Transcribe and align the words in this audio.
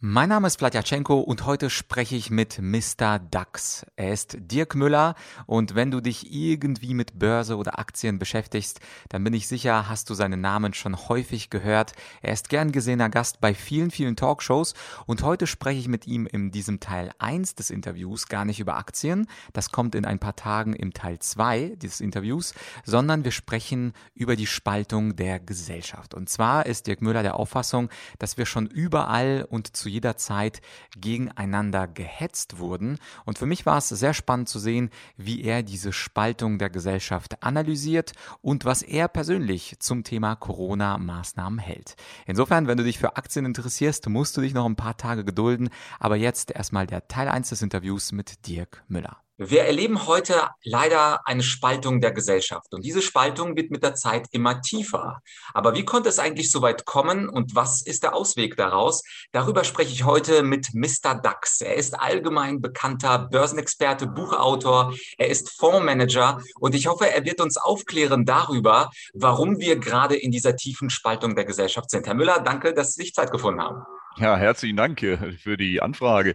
Mein 0.00 0.28
Name 0.28 0.46
ist 0.46 0.60
Vladyachenko 0.60 1.18
und 1.18 1.44
heute 1.44 1.70
spreche 1.70 2.14
ich 2.14 2.30
mit 2.30 2.60
Mr. 2.62 3.18
Dax. 3.18 3.84
Er 3.96 4.12
ist 4.12 4.36
Dirk 4.38 4.76
Müller 4.76 5.16
und 5.46 5.74
wenn 5.74 5.90
du 5.90 6.00
dich 6.00 6.32
irgendwie 6.32 6.94
mit 6.94 7.18
Börse 7.18 7.56
oder 7.56 7.80
Aktien 7.80 8.20
beschäftigst, 8.20 8.78
dann 9.08 9.24
bin 9.24 9.34
ich 9.34 9.48
sicher, 9.48 9.88
hast 9.88 10.08
du 10.08 10.14
seinen 10.14 10.40
Namen 10.40 10.72
schon 10.72 11.08
häufig 11.08 11.50
gehört. 11.50 11.94
Er 12.22 12.32
ist 12.32 12.48
gern 12.48 12.70
gesehener 12.70 13.08
Gast 13.08 13.40
bei 13.40 13.54
vielen, 13.54 13.90
vielen 13.90 14.14
Talkshows 14.14 14.74
und 15.06 15.24
heute 15.24 15.48
spreche 15.48 15.80
ich 15.80 15.88
mit 15.88 16.06
ihm 16.06 16.28
in 16.28 16.52
diesem 16.52 16.78
Teil 16.78 17.10
1 17.18 17.56
des 17.56 17.70
Interviews 17.70 18.28
gar 18.28 18.44
nicht 18.44 18.60
über 18.60 18.76
Aktien, 18.76 19.26
das 19.52 19.72
kommt 19.72 19.96
in 19.96 20.04
ein 20.04 20.20
paar 20.20 20.36
Tagen 20.36 20.74
im 20.74 20.94
Teil 20.94 21.18
2 21.18 21.74
dieses 21.74 22.00
Interviews, 22.00 22.54
sondern 22.84 23.24
wir 23.24 23.32
sprechen 23.32 23.94
über 24.14 24.36
die 24.36 24.46
Spaltung 24.46 25.16
der 25.16 25.40
Gesellschaft. 25.40 26.14
Und 26.14 26.28
zwar 26.28 26.66
ist 26.66 26.86
Dirk 26.86 27.02
Müller 27.02 27.24
der 27.24 27.34
Auffassung, 27.34 27.88
dass 28.20 28.36
wir 28.36 28.46
schon 28.46 28.68
überall 28.68 29.44
und 29.50 29.76
zu 29.76 29.87
jeder 29.88 30.16
Zeit 30.16 30.60
gegeneinander 30.96 31.88
gehetzt 31.88 32.58
wurden. 32.58 32.98
Und 33.24 33.38
für 33.38 33.46
mich 33.46 33.66
war 33.66 33.78
es 33.78 33.88
sehr 33.88 34.14
spannend 34.14 34.48
zu 34.48 34.58
sehen, 34.58 34.90
wie 35.16 35.42
er 35.42 35.62
diese 35.62 35.92
Spaltung 35.92 36.58
der 36.58 36.70
Gesellschaft 36.70 37.42
analysiert 37.42 38.12
und 38.40 38.64
was 38.64 38.82
er 38.82 39.08
persönlich 39.08 39.76
zum 39.80 40.04
Thema 40.04 40.36
Corona-Maßnahmen 40.36 41.58
hält. 41.58 41.96
Insofern, 42.26 42.66
wenn 42.66 42.78
du 42.78 42.84
dich 42.84 42.98
für 42.98 43.16
Aktien 43.16 43.44
interessierst, 43.44 44.08
musst 44.08 44.36
du 44.36 44.40
dich 44.40 44.54
noch 44.54 44.66
ein 44.66 44.76
paar 44.76 44.96
Tage 44.96 45.24
gedulden. 45.24 45.70
Aber 45.98 46.16
jetzt 46.16 46.50
erstmal 46.50 46.86
der 46.86 47.08
Teil 47.08 47.28
1 47.28 47.48
des 47.48 47.62
Interviews 47.62 48.12
mit 48.12 48.46
Dirk 48.46 48.84
Müller. 48.88 49.27
Wir 49.40 49.62
erleben 49.62 50.08
heute 50.08 50.48
leider 50.64 51.20
eine 51.24 51.44
Spaltung 51.44 52.00
der 52.00 52.10
Gesellschaft 52.10 52.74
und 52.74 52.84
diese 52.84 53.00
Spaltung 53.00 53.56
wird 53.56 53.70
mit 53.70 53.84
der 53.84 53.94
Zeit 53.94 54.26
immer 54.32 54.60
tiefer. 54.62 55.22
Aber 55.54 55.76
wie 55.76 55.84
konnte 55.84 56.08
es 56.08 56.18
eigentlich 56.18 56.50
so 56.50 56.60
weit 56.60 56.84
kommen 56.86 57.28
und 57.28 57.54
was 57.54 57.80
ist 57.80 58.02
der 58.02 58.16
Ausweg 58.16 58.56
daraus? 58.56 59.04
Darüber 59.30 59.62
spreche 59.62 59.92
ich 59.92 60.02
heute 60.02 60.42
mit 60.42 60.74
Mr. 60.74 61.14
Dax. 61.22 61.60
Er 61.60 61.76
ist 61.76 62.00
allgemein 62.00 62.60
bekannter 62.60 63.28
Börsenexperte, 63.30 64.08
Buchautor, 64.08 64.92
er 65.18 65.28
ist 65.28 65.56
Fondsmanager 65.56 66.42
und 66.58 66.74
ich 66.74 66.88
hoffe, 66.88 67.08
er 67.08 67.24
wird 67.24 67.40
uns 67.40 67.58
aufklären 67.58 68.24
darüber, 68.24 68.90
warum 69.14 69.60
wir 69.60 69.76
gerade 69.76 70.16
in 70.16 70.32
dieser 70.32 70.56
tiefen 70.56 70.90
Spaltung 70.90 71.36
der 71.36 71.44
Gesellschaft 71.44 71.90
sind. 71.90 72.08
Herr 72.08 72.14
Müller, 72.14 72.40
danke, 72.40 72.74
dass 72.74 72.94
Sie 72.94 73.02
sich 73.02 73.14
Zeit 73.14 73.30
gefunden 73.30 73.62
haben. 73.62 73.84
Ja, 74.16 74.36
herzlichen 74.36 74.76
Dank 74.76 74.98
für 74.98 75.56
die 75.56 75.80
Anfrage. 75.80 76.34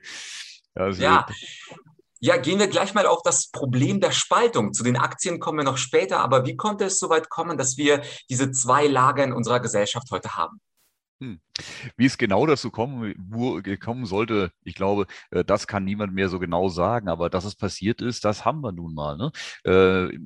Also, 0.73 1.03
ja, 1.03 1.27
ja, 2.23 2.37
gehen 2.37 2.57
wir 2.57 2.69
gleich 2.69 2.93
mal 2.93 3.05
auf 3.05 3.21
das 3.21 3.51
Problem 3.51 3.99
der 3.99 4.11
Spaltung. 4.11 4.73
Zu 4.73 4.85
den 4.85 4.95
Aktien 4.95 5.41
kommen 5.41 5.57
wir 5.57 5.65
noch 5.65 5.75
später, 5.75 6.19
aber 6.19 6.45
wie 6.45 6.55
konnte 6.55 6.85
es 6.85 6.97
so 6.97 7.09
weit 7.09 7.29
kommen, 7.29 7.57
dass 7.57 7.75
wir 7.75 8.01
diese 8.29 8.49
zwei 8.51 8.87
Lager 8.87 9.25
in 9.25 9.33
unserer 9.33 9.59
Gesellschaft 9.59 10.07
heute 10.09 10.37
haben? 10.37 10.61
Hm. 11.21 11.41
Wie 11.97 12.05
es 12.05 12.17
genau 12.17 12.45
dazu 12.47 12.71
kommen, 12.71 13.13
kommen 13.79 14.05
sollte, 14.05 14.51
ich 14.63 14.73
glaube, 14.75 15.05
äh, 15.29 15.43
das 15.45 15.67
kann 15.67 15.83
niemand 15.83 16.13
mehr 16.13 16.29
so 16.29 16.39
genau 16.39 16.69
sagen. 16.69 17.09
Aber 17.09 17.29
dass 17.29 17.45
es 17.45 17.55
passiert 17.55 18.01
ist, 18.01 18.25
das 18.25 18.43
haben 18.43 18.61
wir 18.61 18.71
nun 18.71 18.93
mal. 18.93 19.17
Ne? 19.17 19.31
Äh, 19.63 20.17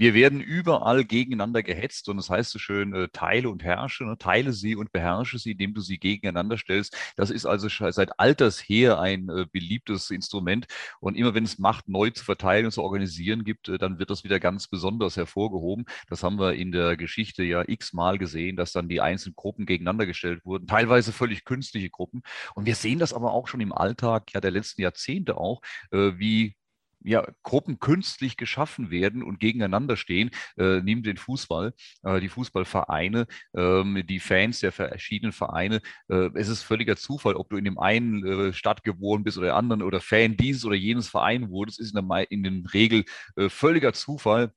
wir 0.00 0.14
werden 0.14 0.40
überall 0.40 1.04
gegeneinander 1.04 1.62
gehetzt 1.62 2.08
und 2.08 2.18
das 2.18 2.30
heißt 2.30 2.50
so 2.50 2.58
schön, 2.58 2.94
äh, 2.94 3.08
teile 3.12 3.48
und 3.48 3.64
herrsche, 3.64 4.04
ne? 4.04 4.18
teile 4.18 4.52
sie 4.52 4.76
und 4.76 4.92
beherrsche 4.92 5.38
sie, 5.38 5.52
indem 5.52 5.74
du 5.74 5.80
sie 5.80 5.98
gegeneinander 5.98 6.58
stellst. 6.58 6.96
Das 7.16 7.30
ist 7.30 7.46
also 7.46 7.68
seit 7.68 8.20
alters 8.20 8.60
her 8.60 9.00
ein 9.00 9.26
beliebtes 9.52 10.10
Instrument. 10.10 10.66
Und 11.00 11.16
immer 11.16 11.34
wenn 11.34 11.44
es 11.44 11.58
Macht 11.58 11.88
neu 11.88 12.10
zu 12.10 12.24
verteilen 12.24 12.66
und 12.66 12.72
zu 12.72 12.82
organisieren 12.82 13.44
gibt, 13.44 13.70
dann 13.80 13.98
wird 13.98 14.10
das 14.10 14.24
wieder 14.24 14.38
ganz 14.40 14.68
besonders 14.68 15.16
hervorgehoben. 15.16 15.86
Das 16.08 16.22
haben 16.22 16.38
wir 16.38 16.54
in 16.54 16.70
der 16.72 16.96
Geschichte 16.96 17.42
ja 17.42 17.64
x-mal 17.66 18.18
gesehen, 18.18 18.56
dass 18.56 18.72
dann 18.72 18.88
die 18.88 19.00
einzelnen 19.00 19.34
Gruppen 19.34 19.66
gegeneinander 19.66 20.06
gestellt 20.06 20.17
wurden, 20.44 20.66
teilweise 20.66 21.12
völlig 21.12 21.44
künstliche 21.44 21.90
Gruppen. 21.90 22.22
Und 22.54 22.66
wir 22.66 22.74
sehen 22.74 22.98
das 22.98 23.12
aber 23.12 23.32
auch 23.32 23.48
schon 23.48 23.60
im 23.60 23.72
Alltag 23.72 24.32
ja 24.34 24.40
der 24.40 24.50
letzten 24.50 24.82
Jahrzehnte 24.82 25.36
auch, 25.36 25.60
äh, 25.90 26.12
wie 26.16 26.56
ja, 27.04 27.26
Gruppen 27.42 27.78
künstlich 27.78 28.36
geschaffen 28.36 28.90
werden 28.90 29.22
und 29.22 29.40
gegeneinander 29.40 29.96
stehen. 29.96 30.30
Äh, 30.56 30.80
nehmen 30.80 31.02
den 31.02 31.16
Fußball, 31.16 31.72
äh, 32.02 32.20
die 32.20 32.28
Fußballvereine, 32.28 33.26
ähm, 33.56 34.02
die 34.08 34.20
Fans 34.20 34.60
der 34.60 34.72
verschiedenen 34.72 35.32
Vereine. 35.32 35.80
Äh, 36.08 36.30
es 36.34 36.48
ist 36.48 36.62
völliger 36.62 36.96
Zufall, 36.96 37.34
ob 37.36 37.50
du 37.50 37.56
in 37.56 37.64
dem 37.64 37.78
einen 37.78 38.26
äh, 38.26 38.52
Stadt 38.52 38.84
geboren 38.84 39.24
bist 39.24 39.38
oder 39.38 39.48
der 39.48 39.56
anderen 39.56 39.82
oder 39.82 40.00
Fan 40.00 40.36
dieses 40.36 40.64
oder 40.64 40.76
jenes 40.76 41.08
Verein 41.08 41.50
wurdest, 41.50 41.80
ist 41.80 41.94
in 41.94 42.08
der, 42.08 42.30
in 42.30 42.42
der 42.42 42.74
Regel 42.74 43.04
äh, 43.36 43.48
völliger 43.48 43.92
Zufall 43.92 44.52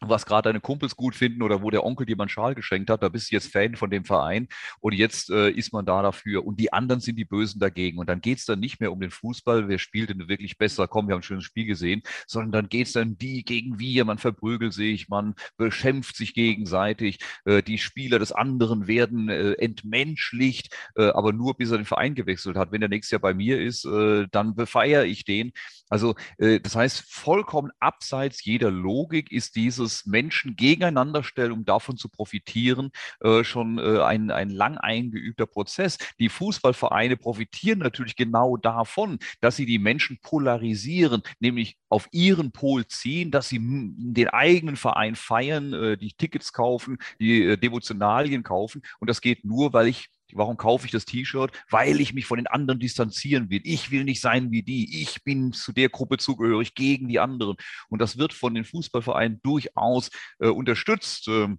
was 0.00 0.26
gerade 0.26 0.48
deine 0.48 0.60
Kumpels 0.60 0.96
gut 0.96 1.14
finden 1.14 1.42
oder 1.42 1.62
wo 1.62 1.70
der 1.70 1.84
Onkel 1.84 2.06
dir 2.06 2.16
mal 2.16 2.24
einen 2.24 2.28
Schal 2.28 2.54
geschenkt 2.54 2.90
hat, 2.90 3.02
da 3.02 3.08
bist 3.08 3.30
du 3.30 3.34
jetzt 3.34 3.52
Fan 3.52 3.76
von 3.76 3.90
dem 3.90 4.04
Verein 4.04 4.48
und 4.80 4.92
jetzt 4.92 5.30
äh, 5.30 5.50
ist 5.50 5.72
man 5.72 5.86
da 5.86 6.02
dafür 6.02 6.44
und 6.46 6.60
die 6.60 6.72
anderen 6.72 7.00
sind 7.00 7.16
die 7.16 7.24
Bösen 7.24 7.60
dagegen 7.60 7.98
und 7.98 8.08
dann 8.08 8.20
geht 8.20 8.38
es 8.38 8.44
dann 8.44 8.60
nicht 8.60 8.80
mehr 8.80 8.92
um 8.92 9.00
den 9.00 9.10
Fußball, 9.10 9.68
wer 9.68 9.78
spielt 9.78 10.10
denn 10.10 10.28
wirklich 10.28 10.58
besser, 10.58 10.88
komm, 10.88 11.08
wir 11.08 11.14
haben 11.14 11.20
ein 11.20 11.24
schönes 11.24 11.44
Spiel 11.44 11.66
gesehen, 11.66 12.02
sondern 12.26 12.52
dann 12.52 12.68
geht 12.68 12.86
es 12.86 12.92
dann 12.92 13.18
die 13.18 13.44
gegen 13.44 13.78
wir, 13.78 14.04
man 14.04 14.18
verprügelt 14.18 14.72
sich, 14.72 15.08
man 15.08 15.34
beschimpft 15.56 16.16
sich 16.16 16.34
gegenseitig, 16.34 17.18
äh, 17.44 17.62
die 17.62 17.78
Spieler 17.78 18.18
des 18.18 18.32
anderen 18.32 18.86
werden 18.86 19.28
äh, 19.28 19.52
entmenschlicht, 19.52 20.74
äh, 20.96 21.08
aber 21.10 21.32
nur 21.32 21.56
bis 21.56 21.70
er 21.70 21.78
den 21.78 21.86
Verein 21.86 22.14
gewechselt 22.14 22.56
hat. 22.56 22.72
Wenn 22.72 22.80
der 22.80 22.88
nächstes 22.88 23.12
Jahr 23.12 23.20
bei 23.20 23.34
mir 23.34 23.60
ist, 23.60 23.84
äh, 23.84 24.26
dann 24.30 24.54
befeiere 24.54 25.04
ich 25.04 25.24
den. 25.24 25.52
Also 25.88 26.14
äh, 26.38 26.60
das 26.60 26.76
heißt, 26.76 27.04
vollkommen 27.08 27.70
abseits 27.80 28.44
jeder 28.44 28.70
Logik 28.70 29.32
ist 29.32 29.56
dieses 29.56 29.87
dieses 29.88 30.06
Menschen 30.06 30.56
gegeneinander 30.56 31.22
stellen, 31.24 31.52
um 31.52 31.64
davon 31.64 31.96
zu 31.96 32.08
profitieren, 32.08 32.90
äh, 33.20 33.42
schon 33.44 33.78
äh, 33.78 34.02
ein, 34.02 34.30
ein 34.30 34.50
lang 34.50 34.76
eingeübter 34.76 35.46
Prozess. 35.46 35.98
Die 36.18 36.28
Fußballvereine 36.28 37.16
profitieren 37.16 37.78
natürlich 37.78 38.16
genau 38.16 38.56
davon, 38.56 39.18
dass 39.40 39.56
sie 39.56 39.66
die 39.66 39.78
Menschen 39.78 40.18
polarisieren, 40.20 41.22
nämlich 41.40 41.78
auf 41.88 42.08
ihren 42.12 42.52
Pol 42.52 42.86
ziehen, 42.86 43.30
dass 43.30 43.48
sie 43.48 43.60
den 43.60 44.28
eigenen 44.28 44.76
Verein 44.76 45.16
feiern, 45.16 45.72
äh, 45.72 45.96
die 45.96 46.12
Tickets 46.12 46.52
kaufen, 46.52 46.98
die 47.18 47.44
äh, 47.44 47.56
Devotionalien 47.56 48.42
kaufen. 48.42 48.82
Und 49.00 49.08
das 49.08 49.20
geht 49.20 49.44
nur, 49.44 49.72
weil 49.72 49.88
ich 49.88 50.10
Warum 50.32 50.56
kaufe 50.56 50.86
ich 50.86 50.92
das 50.92 51.04
T-Shirt? 51.04 51.52
Weil 51.70 52.00
ich 52.00 52.12
mich 52.12 52.26
von 52.26 52.38
den 52.38 52.46
anderen 52.46 52.80
distanzieren 52.80 53.50
will. 53.50 53.60
Ich 53.64 53.90
will 53.90 54.04
nicht 54.04 54.20
sein 54.20 54.50
wie 54.50 54.62
die. 54.62 55.02
Ich 55.02 55.24
bin 55.24 55.52
zu 55.52 55.72
der 55.72 55.88
Gruppe 55.88 56.18
zugehörig 56.18 56.74
gegen 56.74 57.08
die 57.08 57.18
anderen. 57.18 57.56
Und 57.88 58.00
das 58.00 58.18
wird 58.18 58.32
von 58.32 58.54
den 58.54 58.64
Fußballvereinen 58.64 59.40
durchaus 59.42 60.10
äh, 60.38 60.48
unterstützt. 60.48 61.28
Ähm, 61.28 61.58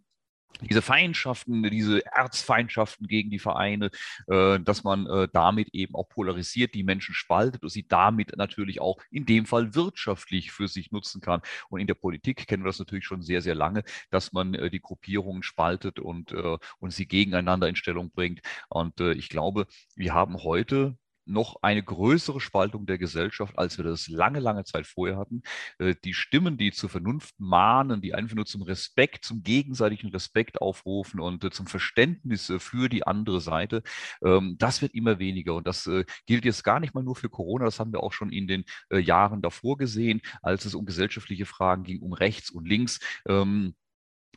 diese 0.62 0.82
Feindschaften, 0.82 1.64
diese 1.64 2.06
Erzfeindschaften 2.06 3.08
gegen 3.08 3.30
die 3.30 3.40
Vereine, 3.40 3.92
äh, 4.28 4.60
dass 4.60 4.84
man 4.84 5.08
äh, 5.08 5.28
damit 5.32 5.70
eben 5.74 5.96
auch 5.96 6.10
polarisiert, 6.10 6.74
die 6.74 6.84
Menschen 6.84 7.16
spaltet 7.16 7.64
und 7.64 7.70
sie 7.70 7.88
damit 7.88 8.36
natürlich 8.36 8.82
auch 8.82 8.98
in 9.10 9.26
dem 9.26 9.46
Fall 9.46 9.74
wirtschaftlich 9.76 10.52
für 10.52 10.68
sich 10.68 10.92
nutzen 10.92 11.22
kann. 11.22 11.42
Und 11.70 11.80
in 11.80 11.88
der 11.88 11.94
Politik 11.94 12.48
kennen 12.48 12.64
wir 12.64 12.70
das 12.70 12.80
natürlich 12.80 13.06
schon 13.06 13.22
sehr, 13.22 13.42
sehr 13.42 13.56
lange, 13.56 13.84
dass 14.10 14.34
man 14.34 14.54
äh, 14.54 14.70
die 14.70 14.82
Gruppierungen 14.82 15.44
spaltet 15.44 16.00
und, 16.00 16.32
und 16.32 16.92
sie 16.92 17.08
gegeneinander 17.08 17.68
in 17.68 17.76
Stellung 17.76 18.12
bringt. 18.12 18.42
Und 18.70 19.00
ich 19.00 19.30
glaube, 19.30 19.68
wir 19.96 20.14
haben 20.14 20.44
heute 20.44 20.98
noch 21.30 21.58
eine 21.62 21.84
größere 21.84 22.40
Spaltung 22.40 22.86
der 22.86 22.98
Gesellschaft, 22.98 23.58
als 23.58 23.78
wir 23.78 23.86
das 23.86 24.08
lange, 24.08 24.40
lange 24.40 24.64
Zeit 24.64 24.88
vorher 24.88 25.18
hatten. 25.18 25.42
Äh, 25.78 25.96
die 26.04 26.14
Stimmen, 26.14 26.58
die 26.58 26.72
zur 26.72 26.90
Vernunft 26.90 27.36
mahnen, 27.40 28.02
die 28.02 28.14
einfach 28.14 28.36
nur 28.36 28.46
zum 28.46 28.62
Respekt, 28.64 29.26
zum 29.26 29.44
gegenseitigen 29.44 30.10
Respekt 30.10 30.62
aufrufen 30.62 31.20
und 31.20 31.44
äh, 31.44 31.52
zum 31.52 31.68
Verständnis 31.68 32.50
äh, 32.50 32.60
für 32.60 32.90
die 32.90 33.06
andere 33.06 33.42
Seite, 33.42 33.84
ähm, 34.24 34.56
das 34.58 34.82
wird 34.82 34.94
immer 34.94 35.20
weniger. 35.20 35.56
Und 35.56 35.68
das 35.68 35.90
gilt 36.26 36.46
jetzt 36.46 36.64
gar 36.64 36.80
nicht 36.80 36.94
mal 36.94 37.04
nur 37.04 37.16
für 37.16 37.30
Corona, 37.30 37.66
das 37.66 37.80
haben 37.80 37.92
wir 37.94 38.04
auch 38.04 38.14
schon 38.14 38.32
in 38.32 38.48
den 38.48 38.66
Jahren 38.92 39.42
davor 39.42 39.78
gesehen, 39.78 40.22
als 40.42 40.66
es 40.66 40.76
um 40.76 40.86
gesellschaftliche 40.86 41.46
Fragen 41.46 41.84
ging, 41.84 42.02
um 42.02 42.14
rechts 42.14 42.50
und 42.50 42.68
links. 42.68 43.00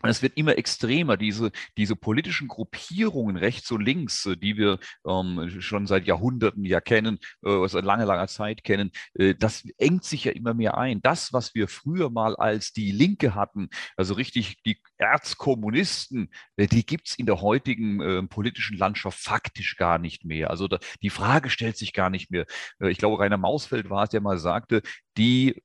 Und 0.02 0.10
es 0.10 0.22
wird 0.22 0.37
immer 0.37 0.58
extremer, 0.58 1.16
diese, 1.16 1.52
diese 1.76 1.96
politischen 1.96 2.49
Gruppierungen 2.49 3.37
rechts 3.37 3.70
und 3.70 3.82
links, 3.82 4.26
äh, 4.26 4.37
die 4.37 4.56
wir 4.56 4.78
ähm, 5.06 5.60
schon 5.60 5.87
seit 5.87 6.06
Jahrhunderten 6.06 6.64
ja 6.64 6.81
kennen, 6.81 7.19
äh, 7.44 7.66
seit 7.69 7.84
langer, 7.84 8.06
langer 8.06 8.28
Zeit 8.28 8.64
kennen, 8.64 8.90
äh, 9.14 9.34
das 9.34 9.64
engt 9.78 10.04
sich 10.04 10.25
ja 10.25 10.32
immer 10.32 10.54
mehr 10.54 10.76
ein. 10.76 11.00
Das, 11.02 11.32
was 11.32 11.54
wir 11.54 11.69
früher 11.69 12.10
mal 12.10 12.37
als 12.37 12.72
die 12.72 12.90
Linke 12.90 13.34
hatten, 13.34 13.69
also 13.96 14.14
richtig 14.14 14.62
die 14.64 14.78
Erzkommunisten, 14.99 16.31
äh, 16.56 16.66
die 16.66 16.84
gibt's 16.84 17.14
in 17.16 17.26
der 17.26 17.40
heutigen 17.40 18.00
äh, 18.00 18.22
politischen 18.25 18.76
Landschaft 18.76 19.19
faktisch 19.19 19.76
gar 19.76 19.99
nicht 19.99 20.25
mehr. 20.25 20.50
Also 20.50 20.69
da, 20.69 20.78
die 21.02 21.10
Frage 21.10 21.50
stellt 21.50 21.76
sich 21.76 21.93
gar 21.93 22.10
nicht 22.10 22.31
mehr. 22.31 22.46
Äh, 22.81 22.90
ich 22.90 22.99
glaube, 22.99 23.19
Rainer 23.19 23.38
Mausfeld 23.38 23.90
war 23.90 24.04
es, 24.04 24.10
der 24.10 24.20
mal 24.20 24.38
sagte, 24.38 24.82
die 25.16 25.62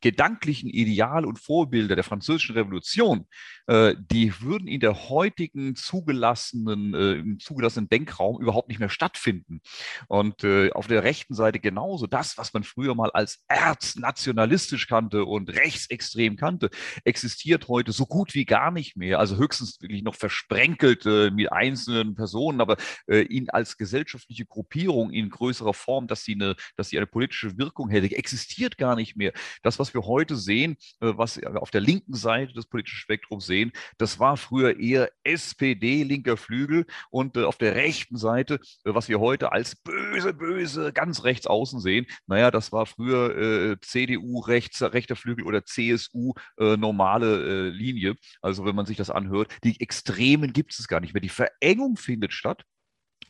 gedanklichen 0.00 0.68
Ideale 0.68 1.26
und 1.26 1.38
Vorbilder 1.38 1.94
der 1.94 2.04
französischen 2.04 2.54
Revolution, 2.54 3.26
äh, 3.66 3.94
die 3.98 4.40
würden 4.40 4.68
in 4.68 4.80
der 4.80 5.08
heutigen 5.08 5.74
zugelassenen, 5.74 6.94
äh, 6.94 7.12
im 7.14 7.38
zugelassenen 7.38 7.88
Denkraum 7.88 8.40
überhaupt 8.40 8.68
nicht 8.68 8.78
mehr 8.78 8.88
stattfinden. 8.88 9.60
Und 10.08 10.44
äh, 10.44 10.70
auf 10.72 10.86
der 10.86 11.02
rechten 11.02 11.34
Seite 11.34 11.58
genauso. 11.58 12.06
Das, 12.06 12.38
was 12.38 12.52
man 12.52 12.62
früher 12.62 12.94
mal 12.94 13.10
als 13.10 13.42
erznationalistisch 13.48 14.86
kannte 14.86 15.24
und 15.24 15.50
rechtsextrem 15.50 16.36
kannte, 16.36 16.70
existiert 17.04 17.68
heute 17.68 17.92
so 17.92 18.06
gut 18.06 18.34
wie 18.34 18.44
gar 18.44 18.70
nicht 18.70 18.96
mehr. 18.96 19.18
Also 19.18 19.36
höchstens 19.36 19.80
wirklich 19.80 20.02
noch 20.02 20.14
versprenkelt 20.14 21.04
mit 21.32 21.52
einzelnen 21.52 22.14
Personen, 22.14 22.60
aber 22.60 22.76
ihn 23.08 23.50
als 23.50 23.76
gesellschaftliche 23.76 24.46
Gruppierung 24.46 25.10
in 25.10 25.30
größerer 25.30 25.74
Form, 25.74 26.06
dass 26.06 26.24
sie 26.24 26.34
eine, 26.34 26.56
dass 26.76 26.88
sie 26.88 26.98
eine 26.98 27.06
politische 27.06 27.56
Wirkung 27.58 27.88
hätte, 27.88 28.14
existiert 28.14 28.78
gar 28.78 28.96
nicht 28.96 29.16
mehr. 29.16 29.32
Das, 29.62 29.78
was 29.78 29.85
was 29.86 29.94
wir 29.94 30.02
heute 30.02 30.34
sehen, 30.34 30.76
äh, 31.00 31.12
was 31.16 31.36
wir 31.36 31.62
auf 31.62 31.70
der 31.70 31.80
linken 31.80 32.14
Seite 32.14 32.52
des 32.52 32.66
politischen 32.66 32.98
Spektrums 32.98 33.46
sehen, 33.46 33.70
das 33.98 34.18
war 34.18 34.36
früher 34.36 34.80
eher 34.80 35.10
SPD, 35.22 36.02
linker 36.02 36.36
Flügel 36.36 36.86
und 37.10 37.36
äh, 37.36 37.44
auf 37.44 37.56
der 37.56 37.76
rechten 37.76 38.16
Seite, 38.16 38.54
äh, 38.84 38.94
was 38.94 39.08
wir 39.08 39.20
heute 39.20 39.52
als 39.52 39.76
böse, 39.76 40.34
böse, 40.34 40.92
ganz 40.92 41.22
rechts 41.22 41.46
außen 41.46 41.78
sehen, 41.78 42.06
naja, 42.26 42.50
das 42.50 42.72
war 42.72 42.86
früher 42.86 43.76
CDU, 43.80 44.40
rechts, 44.40 44.82
rechter 44.82 45.16
Flügel 45.16 45.44
oder 45.44 45.64
CSU, 45.64 46.32
normale 46.58 47.68
Linie. 47.70 48.16
Also 48.40 48.64
wenn 48.64 48.74
man 48.74 48.86
sich 48.86 48.96
das 48.96 49.10
anhört, 49.10 49.54
die 49.64 49.80
Extremen 49.80 50.52
gibt 50.52 50.78
es 50.78 50.88
gar 50.88 51.00
nicht 51.00 51.14
mehr. 51.14 51.20
Die 51.20 51.28
Verengung 51.28 51.96
findet 51.96 52.32
statt. 52.32 52.64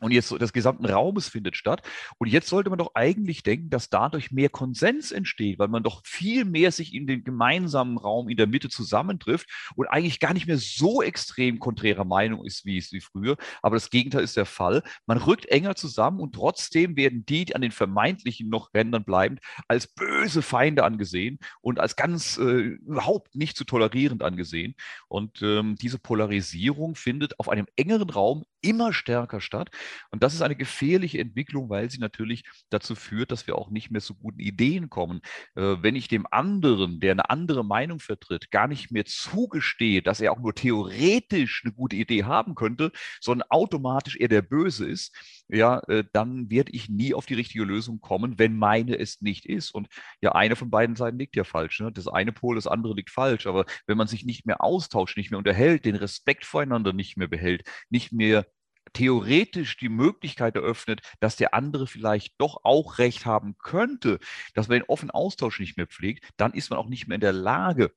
Und 0.01 0.11
jetzt 0.13 0.31
des 0.31 0.53
gesamten 0.53 0.85
Raumes 0.85 1.29
findet 1.29 1.57
statt. 1.57 1.83
Und 2.19 2.29
jetzt 2.29 2.49
sollte 2.49 2.71
man 2.71 2.79
doch 2.79 2.91
eigentlich 2.95 3.43
denken, 3.43 3.71
dass 3.71 3.89
dadurch 3.89 4.31
mehr 4.31 4.49
Konsens 4.49 5.13
entsteht, 5.13 5.59
weil 5.59 5.69
man 5.69 5.83
doch 5.83 6.03
viel 6.05 6.45
mehr 6.45 6.73
sich 6.73 6.93
in 6.95 7.07
den 7.07 7.25
gemeinsamen 7.25 7.97
Raum 7.97 8.29
in 8.29 8.37
der 8.37 8.47
Mitte 8.47 8.69
zusammentrifft 8.69 9.49
und 9.77 9.87
eigentlich 9.87 10.21
gar 10.21 10.35
nicht 10.35 10.47
mehr 10.47 10.59
so 10.59 11.03
extrem 11.03 11.59
konträrer 11.59 12.05
Meinung 12.05 12.45
ist, 12.45 12.65
wie 12.65 12.79
es 12.79 12.93
wie 12.93 13.01
früher. 13.01 13.37
Aber 13.63 13.77
das 13.77 13.91
Gegenteil 13.91 14.25
ist 14.25 14.37
der 14.37 14.47
Fall. 14.47 14.83
Man 15.07 15.19
rückt 15.19 15.47
enger 15.47 15.77
zusammen 15.77 16.21
und 16.21 16.35
trotzdem 16.35 16.97
werden 16.97 17.25
die, 17.25 17.47
die 17.47 17.55
an 17.55 17.63
den 17.63 17.73
vermeintlichen 17.73 18.49
noch 18.49 18.73
Rändern 18.75 19.05
bleiben, 19.05 19.39
als 19.69 19.87
böse 19.87 20.43
Feinde 20.43 20.85
angesehen 20.85 21.39
und 21.61 21.81
als 21.81 21.97
ganz 21.97 22.39
äh, 22.39 22.43
überhaupt 22.43 23.35
nicht 23.35 23.57
zu 23.57 23.65
tolerierend 23.65 24.23
angesehen. 24.23 24.75
Und 25.09 25.43
ähm, 25.43 25.77
diese 25.77 25.99
Polarisierung 25.99 26.95
findet 26.95 27.39
auf 27.39 27.49
einem 27.49 27.67
engeren 27.77 28.11
Raum 28.11 28.45
immer 28.67 28.93
stärker 28.93 29.41
statt. 29.41 29.71
Und 30.11 30.23
das 30.23 30.35
ist 30.35 30.43
eine 30.43 30.57
gefährliche 30.57 31.19
Entwicklung, 31.19 31.69
weil 31.71 31.91
sie 31.91 31.99
natürlich 31.99 32.45
dazu 32.71 32.95
führt, 32.95 33.31
dass 33.31 33.47
wir 33.47 33.57
auch 33.57 33.71
nicht 33.71 33.91
mehr 33.91 34.01
zu 34.01 34.15
guten 34.15 34.41
Ideen 34.41 34.91
kommen. 34.91 35.21
Äh, 35.55 35.77
wenn 35.81 35.97
ich 35.97 36.09
dem 36.09 36.27
anderen, 36.31 37.01
der 37.01 37.13
eine 37.13 37.31
andere 37.31 37.65
Meinung 37.65 38.01
vertritt, 38.01 38.51
gar 38.51 38.69
nicht 38.69 38.91
mehr 38.91 39.05
zugestehe, 39.05 40.03
dass 40.03 40.21
er 40.21 40.33
auch 40.33 40.41
nur 40.41 40.55
theoretisch 40.55 41.63
eine 41.65 41.73
gute 41.73 41.97
Idee 41.97 42.25
haben 42.25 42.55
könnte, 42.55 42.93
sondern 43.21 43.49
automatisch 43.51 44.17
er 44.17 44.29
der 44.29 44.43
Böse 44.43 44.87
ist, 44.87 45.15
ja, 45.49 45.81
äh, 45.89 46.05
dann 46.13 46.51
werde 46.51 46.73
ich 46.73 46.89
nie 46.89 47.15
auf 47.15 47.27
die 47.27 47.35
richtige 47.35 47.65
Lösung 47.65 48.01
kommen, 48.01 48.39
wenn 48.39 48.57
meine 48.57 48.99
es 48.99 49.21
nicht 49.21 49.47
ist. 49.47 49.71
Und 49.73 49.89
ja, 50.21 50.33
eine 50.33 50.57
von 50.57 50.71
beiden 50.71 50.97
Seiten 50.97 51.19
liegt 51.19 51.37
ja 51.37 51.45
falsch. 51.45 51.81
Ne? 51.81 51.93
Das 51.93 52.09
eine 52.09 52.33
Pol, 52.33 52.57
das 52.57 52.67
andere 52.67 52.95
liegt 52.95 53.11
falsch. 53.11 53.47
Aber 53.47 53.65
wenn 53.87 53.97
man 53.97 54.09
sich 54.09 54.25
nicht 54.25 54.47
mehr 54.47 54.63
austauscht, 54.63 55.17
nicht 55.17 55.31
mehr 55.31 55.39
unterhält, 55.39 55.85
den 55.85 55.97
Respekt 55.97 56.45
voreinander 56.45 56.93
nicht 56.93 57.17
mehr 57.17 57.29
behält, 57.29 57.63
nicht 57.91 58.13
mehr 58.13 58.47
theoretisch 58.97 59.77
die 59.77 59.91
Möglichkeit 59.91 60.57
eröffnet, 60.57 61.03
dass 61.21 61.37
der 61.37 61.53
andere 61.53 61.87
vielleicht 61.87 62.35
doch 62.39 62.61
auch 62.65 62.97
recht 62.97 63.27
haben 63.27 63.57
könnte, 63.59 64.19
dass 64.55 64.69
man 64.69 64.79
den 64.79 64.89
offenen 64.89 65.11
Austausch 65.11 65.61
nicht 65.61 65.77
mehr 65.77 65.87
pflegt, 65.87 66.27
dann 66.39 66.55
ist 66.55 66.71
man 66.71 66.79
auch 66.79 66.89
nicht 66.89 67.07
mehr 67.07 67.17
in 67.17 67.21
der 67.21 67.35
Lage, 67.35 67.93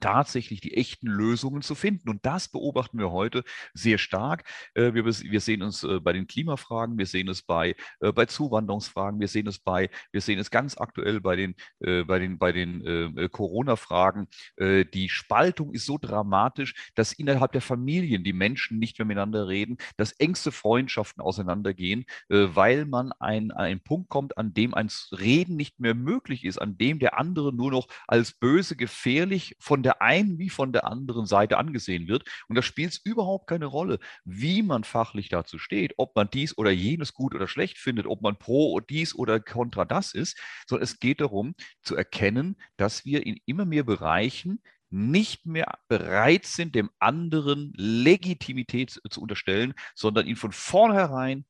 tatsächlich 0.00 0.60
die 0.60 0.76
echten 0.76 1.06
Lösungen 1.06 1.62
zu 1.62 1.74
finden. 1.74 2.08
Und 2.08 2.24
das 2.24 2.48
beobachten 2.48 2.98
wir 2.98 3.10
heute 3.10 3.42
sehr 3.74 3.98
stark. 3.98 4.44
Äh, 4.74 4.94
wir, 4.94 5.04
wir 5.04 5.40
sehen 5.40 5.62
es 5.62 5.82
äh, 5.82 6.00
bei 6.00 6.12
den 6.12 6.26
Klimafragen, 6.26 6.98
wir 6.98 7.06
sehen 7.06 7.28
es 7.28 7.42
bei, 7.42 7.74
äh, 8.00 8.12
bei 8.12 8.26
Zuwanderungsfragen, 8.26 9.20
wir 9.20 9.28
sehen 9.28 9.46
es 9.46 9.58
bei, 9.58 9.90
wir 10.12 10.20
sehen 10.20 10.38
es 10.38 10.50
ganz 10.50 10.78
aktuell 10.78 11.20
bei 11.20 11.36
den, 11.36 11.54
bei 11.80 12.18
den, 12.18 12.38
bei 12.38 12.52
den 12.52 13.28
Corona-Fragen. 13.30 14.28
Die 14.58 15.08
Spaltung 15.08 15.72
ist 15.72 15.86
so 15.86 15.98
dramatisch, 15.98 16.74
dass 16.94 17.12
innerhalb 17.12 17.52
der 17.52 17.60
Familien 17.60 18.24
die 18.24 18.32
Menschen 18.32 18.78
nicht 18.78 18.98
mehr 18.98 19.06
miteinander 19.06 19.48
reden, 19.48 19.78
dass 19.96 20.12
engste 20.12 20.52
Freundschaften 20.52 21.22
auseinandergehen, 21.22 22.04
weil 22.28 22.84
man 22.84 23.12
an 23.18 23.50
einen 23.50 23.80
Punkt 23.80 24.08
kommt, 24.08 24.36
an 24.38 24.52
dem 24.52 24.74
ein 24.74 24.88
Reden 25.12 25.56
nicht 25.56 25.80
mehr 25.80 25.94
möglich 25.94 26.44
ist, 26.44 26.58
an 26.58 26.76
dem 26.76 26.98
der 26.98 27.18
andere 27.18 27.52
nur 27.52 27.70
noch 27.70 27.88
als 28.06 28.32
böse, 28.32 28.76
gefährlich 28.76 29.56
von 29.58 29.79
von 29.80 29.84
der 29.84 30.02
einen 30.02 30.38
wie 30.38 30.50
von 30.50 30.72
der 30.72 30.84
anderen 30.84 31.24
Seite 31.24 31.56
angesehen 31.56 32.06
wird. 32.06 32.28
Und 32.48 32.56
da 32.56 32.60
spielt 32.60 32.92
es 32.92 33.00
überhaupt 33.02 33.46
keine 33.46 33.64
Rolle, 33.64 33.98
wie 34.26 34.62
man 34.62 34.84
fachlich 34.84 35.30
dazu 35.30 35.58
steht, 35.58 35.94
ob 35.96 36.14
man 36.14 36.28
dies 36.28 36.58
oder 36.58 36.70
jenes 36.70 37.14
gut 37.14 37.34
oder 37.34 37.48
schlecht 37.48 37.78
findet, 37.78 38.06
ob 38.06 38.20
man 38.20 38.36
pro 38.36 38.78
dies 38.80 39.14
oder 39.14 39.40
kontra 39.40 39.86
das 39.86 40.12
ist, 40.12 40.38
sondern 40.66 40.84
es 40.84 41.00
geht 41.00 41.22
darum 41.22 41.54
zu 41.80 41.96
erkennen, 41.96 42.56
dass 42.76 43.06
wir 43.06 43.24
in 43.24 43.40
immer 43.46 43.64
mehr 43.64 43.84
Bereichen 43.84 44.62
nicht 44.90 45.46
mehr 45.46 45.78
bereit 45.88 46.44
sind, 46.44 46.74
dem 46.74 46.90
anderen 46.98 47.72
Legitimität 47.74 49.00
zu 49.08 49.22
unterstellen, 49.22 49.72
sondern 49.94 50.26
ihn 50.26 50.36
von 50.36 50.52
vornherein 50.52 51.46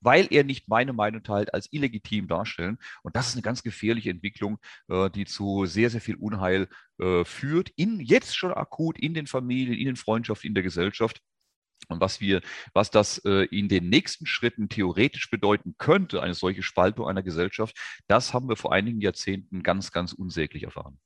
weil 0.00 0.28
er 0.30 0.44
nicht 0.44 0.68
meine 0.68 0.92
Meinung 0.92 1.22
teilt, 1.22 1.54
als 1.54 1.72
illegitim 1.72 2.28
darstellen. 2.28 2.78
Und 3.02 3.16
das 3.16 3.28
ist 3.28 3.34
eine 3.34 3.42
ganz 3.42 3.62
gefährliche 3.62 4.10
Entwicklung, 4.10 4.58
äh, 4.88 5.10
die 5.10 5.24
zu 5.24 5.66
sehr, 5.66 5.90
sehr 5.90 6.00
viel 6.00 6.16
Unheil 6.16 6.68
äh, 6.98 7.24
führt, 7.24 7.70
in, 7.76 8.00
jetzt 8.00 8.36
schon 8.36 8.52
akut 8.52 8.98
in 8.98 9.14
den 9.14 9.26
Familien, 9.26 9.74
in 9.74 9.86
den 9.86 9.96
Freundschaften, 9.96 10.48
in 10.48 10.54
der 10.54 10.62
Gesellschaft. 10.62 11.20
Und 11.88 12.00
was 12.00 12.20
wir, 12.20 12.42
was 12.74 12.90
das 12.90 13.18
äh, 13.24 13.44
in 13.44 13.68
den 13.68 13.88
nächsten 13.88 14.26
Schritten 14.26 14.68
theoretisch 14.68 15.30
bedeuten 15.30 15.76
könnte, 15.78 16.22
eine 16.22 16.34
solche 16.34 16.62
Spaltung 16.62 17.06
einer 17.06 17.22
Gesellschaft, 17.22 17.76
das 18.08 18.34
haben 18.34 18.48
wir 18.48 18.56
vor 18.56 18.72
einigen 18.72 19.00
Jahrzehnten 19.00 19.62
ganz, 19.62 19.92
ganz 19.92 20.12
unsäglich 20.12 20.64
erfahren. 20.64 20.98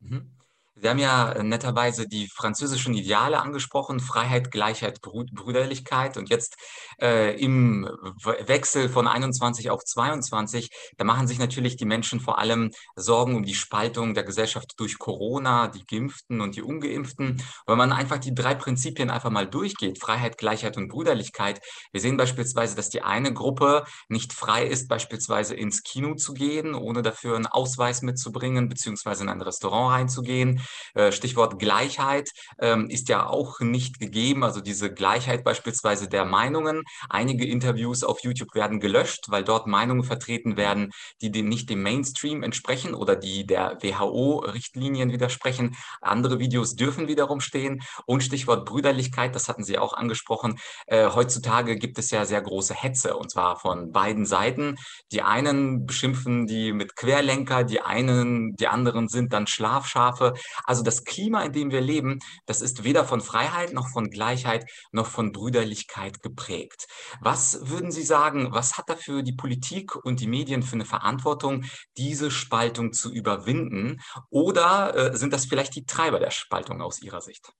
Mhm. 0.00 0.36
Sie 0.78 0.90
haben 0.90 0.98
ja 0.98 1.32
äh, 1.32 1.42
netterweise 1.42 2.06
die 2.06 2.28
französischen 2.28 2.92
Ideale 2.92 3.40
angesprochen, 3.40 3.98
Freiheit, 3.98 4.50
Gleichheit, 4.50 5.00
Brüderlichkeit. 5.00 6.18
Und 6.18 6.28
jetzt 6.28 6.56
äh, 7.00 7.34
im 7.40 7.88
Wechsel 8.46 8.90
von 8.90 9.08
21 9.08 9.70
auf 9.70 9.82
22, 9.82 10.68
da 10.98 11.04
machen 11.04 11.28
sich 11.28 11.38
natürlich 11.38 11.76
die 11.76 11.86
Menschen 11.86 12.20
vor 12.20 12.38
allem 12.38 12.72
Sorgen 12.94 13.36
um 13.36 13.44
die 13.44 13.54
Spaltung 13.54 14.12
der 14.12 14.24
Gesellschaft 14.24 14.74
durch 14.76 14.98
Corona, 14.98 15.68
die 15.68 15.84
Geimpften 15.86 16.42
und 16.42 16.56
die 16.56 16.62
Ungeimpften. 16.62 17.42
wenn 17.66 17.78
man 17.78 17.92
einfach 17.92 18.18
die 18.18 18.34
drei 18.34 18.54
Prinzipien 18.54 19.08
einfach 19.08 19.30
mal 19.30 19.46
durchgeht, 19.46 19.98
Freiheit, 19.98 20.36
Gleichheit 20.36 20.76
und 20.76 20.88
Brüderlichkeit, 20.88 21.60
wir 21.92 22.02
sehen 22.02 22.18
beispielsweise, 22.18 22.76
dass 22.76 22.90
die 22.90 23.00
eine 23.02 23.32
Gruppe 23.32 23.84
nicht 24.08 24.34
frei 24.34 24.66
ist, 24.66 24.88
beispielsweise 24.88 25.54
ins 25.54 25.82
Kino 25.82 26.16
zu 26.16 26.34
gehen, 26.34 26.74
ohne 26.74 27.00
dafür 27.00 27.36
einen 27.36 27.46
Ausweis 27.46 28.02
mitzubringen, 28.02 28.68
beziehungsweise 28.68 29.22
in 29.22 29.30
ein 29.30 29.40
Restaurant 29.40 29.94
reinzugehen. 29.94 30.60
Äh, 30.94 31.12
Stichwort 31.12 31.58
Gleichheit 31.58 32.30
ähm, 32.60 32.88
ist 32.90 33.08
ja 33.08 33.26
auch 33.26 33.60
nicht 33.60 33.98
gegeben. 33.98 34.44
Also 34.44 34.60
diese 34.60 34.92
Gleichheit 34.92 35.44
beispielsweise 35.44 36.08
der 36.08 36.24
Meinungen. 36.24 36.82
Einige 37.08 37.46
Interviews 37.46 38.02
auf 38.04 38.20
YouTube 38.22 38.54
werden 38.54 38.80
gelöscht, 38.80 39.26
weil 39.28 39.44
dort 39.44 39.66
Meinungen 39.66 40.04
vertreten 40.04 40.56
werden, 40.56 40.90
die 41.20 41.30
nicht 41.42 41.70
dem 41.70 41.82
Mainstream 41.82 42.42
entsprechen 42.42 42.94
oder 42.94 43.16
die 43.16 43.46
der 43.46 43.78
WHO-Richtlinien 43.80 45.12
widersprechen. 45.12 45.76
Andere 46.00 46.38
Videos 46.38 46.76
dürfen 46.76 47.08
wiederum 47.08 47.40
stehen. 47.40 47.82
Und 48.06 48.22
Stichwort 48.22 48.66
Brüderlichkeit, 48.66 49.34
das 49.34 49.48
hatten 49.48 49.64
Sie 49.64 49.78
auch 49.78 49.92
angesprochen. 49.92 50.58
Äh, 50.86 51.10
heutzutage 51.10 51.76
gibt 51.76 51.98
es 51.98 52.10
ja 52.10 52.24
sehr 52.24 52.42
große 52.42 52.74
Hetze 52.74 53.16
und 53.16 53.30
zwar 53.30 53.58
von 53.58 53.92
beiden 53.92 54.26
Seiten. 54.26 54.76
Die 55.12 55.22
einen 55.22 55.86
beschimpfen 55.86 56.46
die 56.46 56.72
mit 56.72 56.96
Querlenker, 56.96 57.64
die 57.64 57.80
einen, 57.80 58.56
die 58.56 58.68
anderen 58.68 59.08
sind 59.08 59.32
dann 59.32 59.46
Schlafschafe. 59.46 60.34
Also 60.64 60.82
das 60.82 61.04
Klima, 61.04 61.42
in 61.42 61.52
dem 61.52 61.70
wir 61.70 61.80
leben, 61.80 62.20
das 62.46 62.62
ist 62.62 62.84
weder 62.84 63.04
von 63.04 63.20
Freiheit 63.20 63.72
noch 63.72 63.88
von 63.88 64.10
Gleichheit 64.10 64.70
noch 64.92 65.06
von 65.06 65.32
Brüderlichkeit 65.32 66.22
geprägt. 66.22 66.86
Was 67.20 67.68
würden 67.68 67.90
Sie 67.90 68.02
sagen, 68.02 68.52
was 68.52 68.76
hat 68.78 68.88
dafür 68.88 69.22
die 69.22 69.34
Politik 69.34 69.96
und 69.96 70.20
die 70.20 70.26
Medien 70.26 70.62
für 70.62 70.74
eine 70.74 70.84
Verantwortung, 70.84 71.64
diese 71.96 72.30
Spaltung 72.30 72.92
zu 72.92 73.12
überwinden? 73.12 74.00
Oder 74.30 75.12
äh, 75.12 75.16
sind 75.16 75.32
das 75.32 75.46
vielleicht 75.46 75.74
die 75.74 75.86
Treiber 75.86 76.18
der 76.18 76.30
Spaltung 76.30 76.80
aus 76.82 77.00
Ihrer 77.02 77.20
Sicht? 77.20 77.52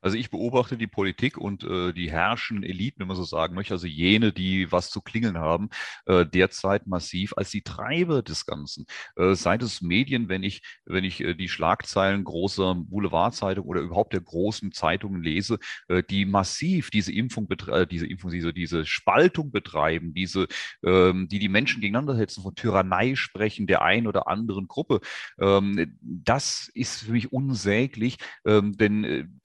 Also 0.00 0.16
ich 0.16 0.30
beobachte 0.30 0.76
die 0.76 0.86
Politik 0.86 1.38
und 1.38 1.64
äh, 1.64 1.92
die 1.92 2.10
herrschenden 2.10 2.64
Eliten, 2.64 3.00
wenn 3.00 3.08
man 3.08 3.16
so 3.16 3.24
sagen 3.24 3.54
möchte, 3.54 3.74
also 3.74 3.86
jene, 3.86 4.32
die 4.32 4.70
was 4.70 4.90
zu 4.90 5.00
klingeln 5.00 5.38
haben, 5.38 5.70
äh, 6.06 6.24
derzeit 6.24 6.86
massiv 6.86 7.32
als 7.36 7.50
die 7.50 7.62
Treiber 7.62 8.22
des 8.22 8.46
Ganzen. 8.46 8.86
Äh, 9.16 9.34
seit 9.34 9.62
es 9.62 9.82
Medien, 9.82 10.28
wenn 10.28 10.42
ich, 10.42 10.62
wenn 10.84 11.04
ich 11.04 11.20
äh, 11.20 11.34
die 11.34 11.48
Schlagzeilen 11.48 12.24
großer 12.24 12.76
Boulevardzeitung 12.76 13.64
oder 13.66 13.80
überhaupt 13.80 14.12
der 14.12 14.20
großen 14.20 14.72
Zeitungen 14.72 15.22
lese, 15.22 15.58
äh, 15.88 16.02
die 16.08 16.24
massiv 16.24 16.90
diese 16.90 17.12
Impfung, 17.12 17.48
äh, 17.68 17.86
diese 17.86 18.06
Impfung, 18.06 18.30
diese, 18.30 18.52
diese 18.52 18.86
Spaltung 18.86 19.50
betreiben, 19.50 20.14
diese, 20.14 20.46
ähm, 20.84 21.28
die 21.28 21.38
die 21.38 21.48
Menschen 21.48 21.80
gegeneinander 21.80 22.16
hetzen, 22.16 22.42
von 22.42 22.54
Tyrannei 22.54 23.16
sprechen 23.16 23.66
der 23.66 23.82
einen 23.82 24.06
oder 24.06 24.28
anderen 24.28 24.68
Gruppe, 24.68 25.00
ähm, 25.40 25.98
das 26.00 26.70
ist 26.74 27.02
für 27.02 27.12
mich 27.12 27.32
unsäglich, 27.32 28.18
ähm, 28.46 28.76
denn 28.76 29.38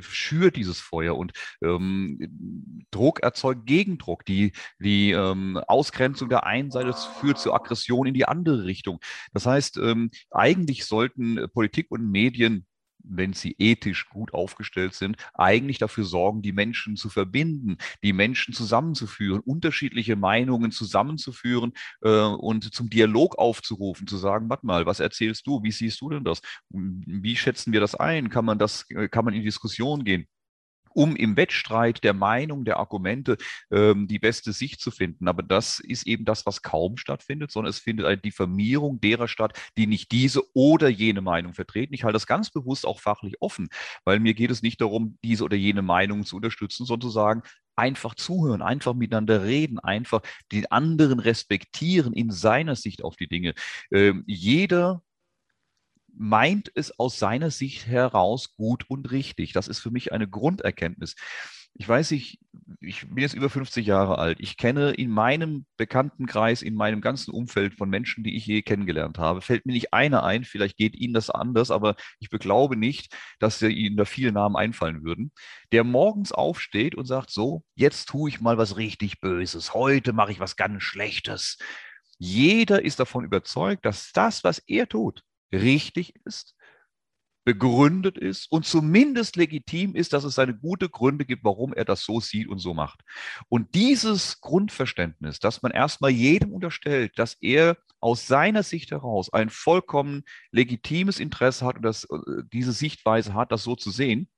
schürt 0.00 0.56
dieses 0.56 0.80
Feuer 0.80 1.16
und 1.16 1.32
ähm, 1.62 2.86
Druck 2.90 3.22
erzeugt 3.22 3.66
Gegendruck. 3.66 4.24
Die, 4.24 4.52
die 4.78 5.12
ähm, 5.12 5.58
Ausgrenzung 5.66 6.28
der 6.28 6.46
einen 6.46 6.70
Seite 6.70 6.94
führt 7.20 7.38
zur 7.38 7.54
Aggression 7.54 8.06
in 8.06 8.14
die 8.14 8.26
andere 8.26 8.64
Richtung. 8.64 9.00
Das 9.32 9.46
heißt, 9.46 9.78
ähm, 9.78 10.10
eigentlich 10.30 10.84
sollten 10.86 11.48
Politik 11.52 11.90
und 11.90 12.10
Medien 12.10 12.66
wenn 13.04 13.32
sie 13.32 13.54
ethisch 13.58 14.08
gut 14.08 14.34
aufgestellt 14.34 14.94
sind, 14.94 15.16
eigentlich 15.34 15.78
dafür 15.78 16.04
sorgen, 16.04 16.42
die 16.42 16.52
Menschen 16.52 16.96
zu 16.96 17.08
verbinden, 17.08 17.76
die 18.02 18.12
Menschen 18.12 18.54
zusammenzuführen, 18.54 19.40
unterschiedliche 19.40 20.16
Meinungen 20.16 20.70
zusammenzuführen 20.70 21.72
äh, 22.02 22.08
und 22.08 22.74
zum 22.74 22.90
Dialog 22.90 23.38
aufzurufen, 23.38 24.06
zu 24.06 24.16
sagen, 24.16 24.48
warte 24.50 24.66
mal, 24.66 24.86
was 24.86 25.00
erzählst 25.00 25.46
du? 25.46 25.62
Wie 25.62 25.72
siehst 25.72 26.00
du 26.00 26.10
denn 26.10 26.24
das? 26.24 26.40
Wie 26.70 27.36
schätzen 27.36 27.72
wir 27.72 27.80
das 27.80 27.94
ein? 27.94 28.30
Kann 28.30 28.44
man 28.44 28.58
das, 28.58 28.86
kann 29.10 29.24
man 29.24 29.34
in 29.34 29.42
Diskussion 29.42 30.04
gehen? 30.04 30.26
Um 30.94 31.16
im 31.16 31.36
Wettstreit 31.36 32.04
der 32.04 32.14
Meinung, 32.14 32.64
der 32.64 32.78
Argumente 32.78 33.36
ähm, 33.70 34.08
die 34.08 34.18
beste 34.18 34.52
Sicht 34.52 34.80
zu 34.80 34.90
finden. 34.90 35.28
Aber 35.28 35.42
das 35.42 35.78
ist 35.80 36.06
eben 36.06 36.24
das, 36.24 36.46
was 36.46 36.62
kaum 36.62 36.96
stattfindet, 36.96 37.50
sondern 37.50 37.70
es 37.70 37.78
findet 37.78 38.06
eine 38.06 38.18
Diffamierung 38.18 39.00
derer 39.00 39.28
statt, 39.28 39.58
die 39.76 39.86
nicht 39.86 40.12
diese 40.12 40.42
oder 40.54 40.88
jene 40.88 41.20
Meinung 41.20 41.54
vertreten. 41.54 41.94
Ich 41.94 42.04
halte 42.04 42.14
das 42.14 42.26
ganz 42.26 42.50
bewusst 42.50 42.86
auch 42.86 43.00
fachlich 43.00 43.36
offen, 43.40 43.68
weil 44.04 44.20
mir 44.20 44.34
geht 44.34 44.50
es 44.50 44.62
nicht 44.62 44.80
darum, 44.80 45.18
diese 45.24 45.44
oder 45.44 45.56
jene 45.56 45.82
Meinung 45.82 46.24
zu 46.24 46.36
unterstützen, 46.36 46.86
sondern 46.86 47.08
zu 47.08 47.12
sagen, 47.12 47.42
einfach 47.76 48.14
zuhören, 48.14 48.62
einfach 48.62 48.94
miteinander 48.94 49.44
reden, 49.44 49.78
einfach 49.78 50.20
den 50.50 50.70
anderen 50.70 51.18
respektieren 51.18 52.12
in 52.12 52.30
seiner 52.30 52.76
Sicht 52.76 53.02
auf 53.02 53.16
die 53.16 53.28
Dinge. 53.28 53.54
Ähm, 53.90 54.24
jeder 54.26 55.02
meint 56.22 56.70
es 56.76 57.00
aus 57.00 57.18
seiner 57.18 57.50
Sicht 57.50 57.88
heraus 57.88 58.54
gut 58.54 58.88
und 58.88 59.10
richtig. 59.10 59.52
Das 59.52 59.66
ist 59.66 59.80
für 59.80 59.90
mich 59.90 60.12
eine 60.12 60.28
Grunderkenntnis. 60.28 61.16
Ich 61.74 61.88
weiß, 61.88 62.12
ich, 62.12 62.38
ich 62.80 63.08
bin 63.08 63.18
jetzt 63.18 63.34
über 63.34 63.50
50 63.50 63.84
Jahre 63.84 64.18
alt. 64.18 64.38
Ich 64.38 64.56
kenne 64.56 64.92
in 64.92 65.10
meinem 65.10 65.66
Bekanntenkreis, 65.78 66.62
in 66.62 66.74
meinem 66.74 67.00
ganzen 67.00 67.32
Umfeld 67.32 67.74
von 67.74 67.90
Menschen, 67.90 68.22
die 68.22 68.36
ich 68.36 68.46
je 68.46 68.62
kennengelernt 68.62 69.18
habe, 69.18 69.40
fällt 69.40 69.66
mir 69.66 69.72
nicht 69.72 69.92
einer 69.92 70.22
ein. 70.22 70.44
Vielleicht 70.44 70.76
geht 70.76 70.94
Ihnen 70.94 71.14
das 71.14 71.28
anders, 71.28 71.72
aber 71.72 71.96
ich 72.20 72.30
beglaube 72.30 72.76
nicht, 72.76 73.12
dass 73.40 73.60
Ihnen 73.60 73.96
da 73.96 74.04
viele 74.04 74.30
Namen 74.30 74.54
einfallen 74.54 75.02
würden, 75.02 75.32
der 75.72 75.82
morgens 75.82 76.30
aufsteht 76.30 76.94
und 76.94 77.06
sagt, 77.06 77.30
so, 77.30 77.64
jetzt 77.74 78.10
tue 78.10 78.28
ich 78.28 78.40
mal 78.40 78.58
was 78.58 78.76
richtig 78.76 79.20
Böses. 79.20 79.74
Heute 79.74 80.12
mache 80.12 80.30
ich 80.30 80.38
was 80.38 80.54
ganz 80.54 80.84
Schlechtes. 80.84 81.58
Jeder 82.18 82.84
ist 82.84 83.00
davon 83.00 83.24
überzeugt, 83.24 83.84
dass 83.84 84.12
das, 84.12 84.44
was 84.44 84.58
er 84.58 84.88
tut, 84.88 85.24
richtig 85.52 86.14
ist, 86.24 86.54
begründet 87.44 88.18
ist 88.18 88.50
und 88.52 88.64
zumindest 88.64 89.36
legitim 89.36 89.96
ist, 89.96 90.12
dass 90.12 90.24
es 90.24 90.36
seine 90.36 90.56
gute 90.56 90.88
Gründe 90.88 91.24
gibt, 91.24 91.44
warum 91.44 91.72
er 91.74 91.84
das 91.84 92.04
so 92.04 92.20
sieht 92.20 92.48
und 92.48 92.58
so 92.58 92.72
macht. 92.72 93.00
Und 93.48 93.74
dieses 93.74 94.40
Grundverständnis, 94.40 95.40
dass 95.40 95.62
man 95.62 95.72
erstmal 95.72 96.10
jedem 96.10 96.52
unterstellt, 96.52 97.18
dass 97.18 97.34
er 97.40 97.76
aus 98.00 98.26
seiner 98.26 98.62
Sicht 98.62 98.90
heraus 98.90 99.32
ein 99.32 99.50
vollkommen 99.50 100.22
legitimes 100.50 101.20
Interesse 101.20 101.64
hat 101.64 101.76
und 101.76 101.82
dass 101.82 102.04
äh, 102.04 102.42
diese 102.52 102.72
Sichtweise 102.72 103.34
hat, 103.34 103.52
das 103.52 103.62
so 103.64 103.76
zu 103.76 103.90
sehen, 103.90 104.28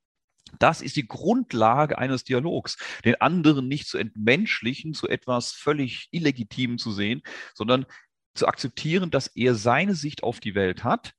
das 0.59 0.81
ist 0.81 0.95
die 0.95 1.07
Grundlage 1.07 1.97
eines 1.97 2.23
Dialogs, 2.23 2.77
den 3.03 3.19
anderen 3.19 3.67
nicht 3.67 3.87
zu 3.87 3.97
entmenschlichen, 3.97 4.93
zu 4.93 5.07
etwas 5.07 5.51
völlig 5.51 6.07
Illegitimem 6.11 6.77
zu 6.77 6.91
sehen, 6.91 7.21
sondern 7.55 7.85
zu 8.35 8.47
akzeptieren, 8.47 9.11
dass 9.11 9.27
er 9.27 9.55
seine 9.55 9.95
Sicht 9.95 10.23
auf 10.23 10.39
die 10.39 10.55
Welt 10.55 10.83
hat 10.83 11.15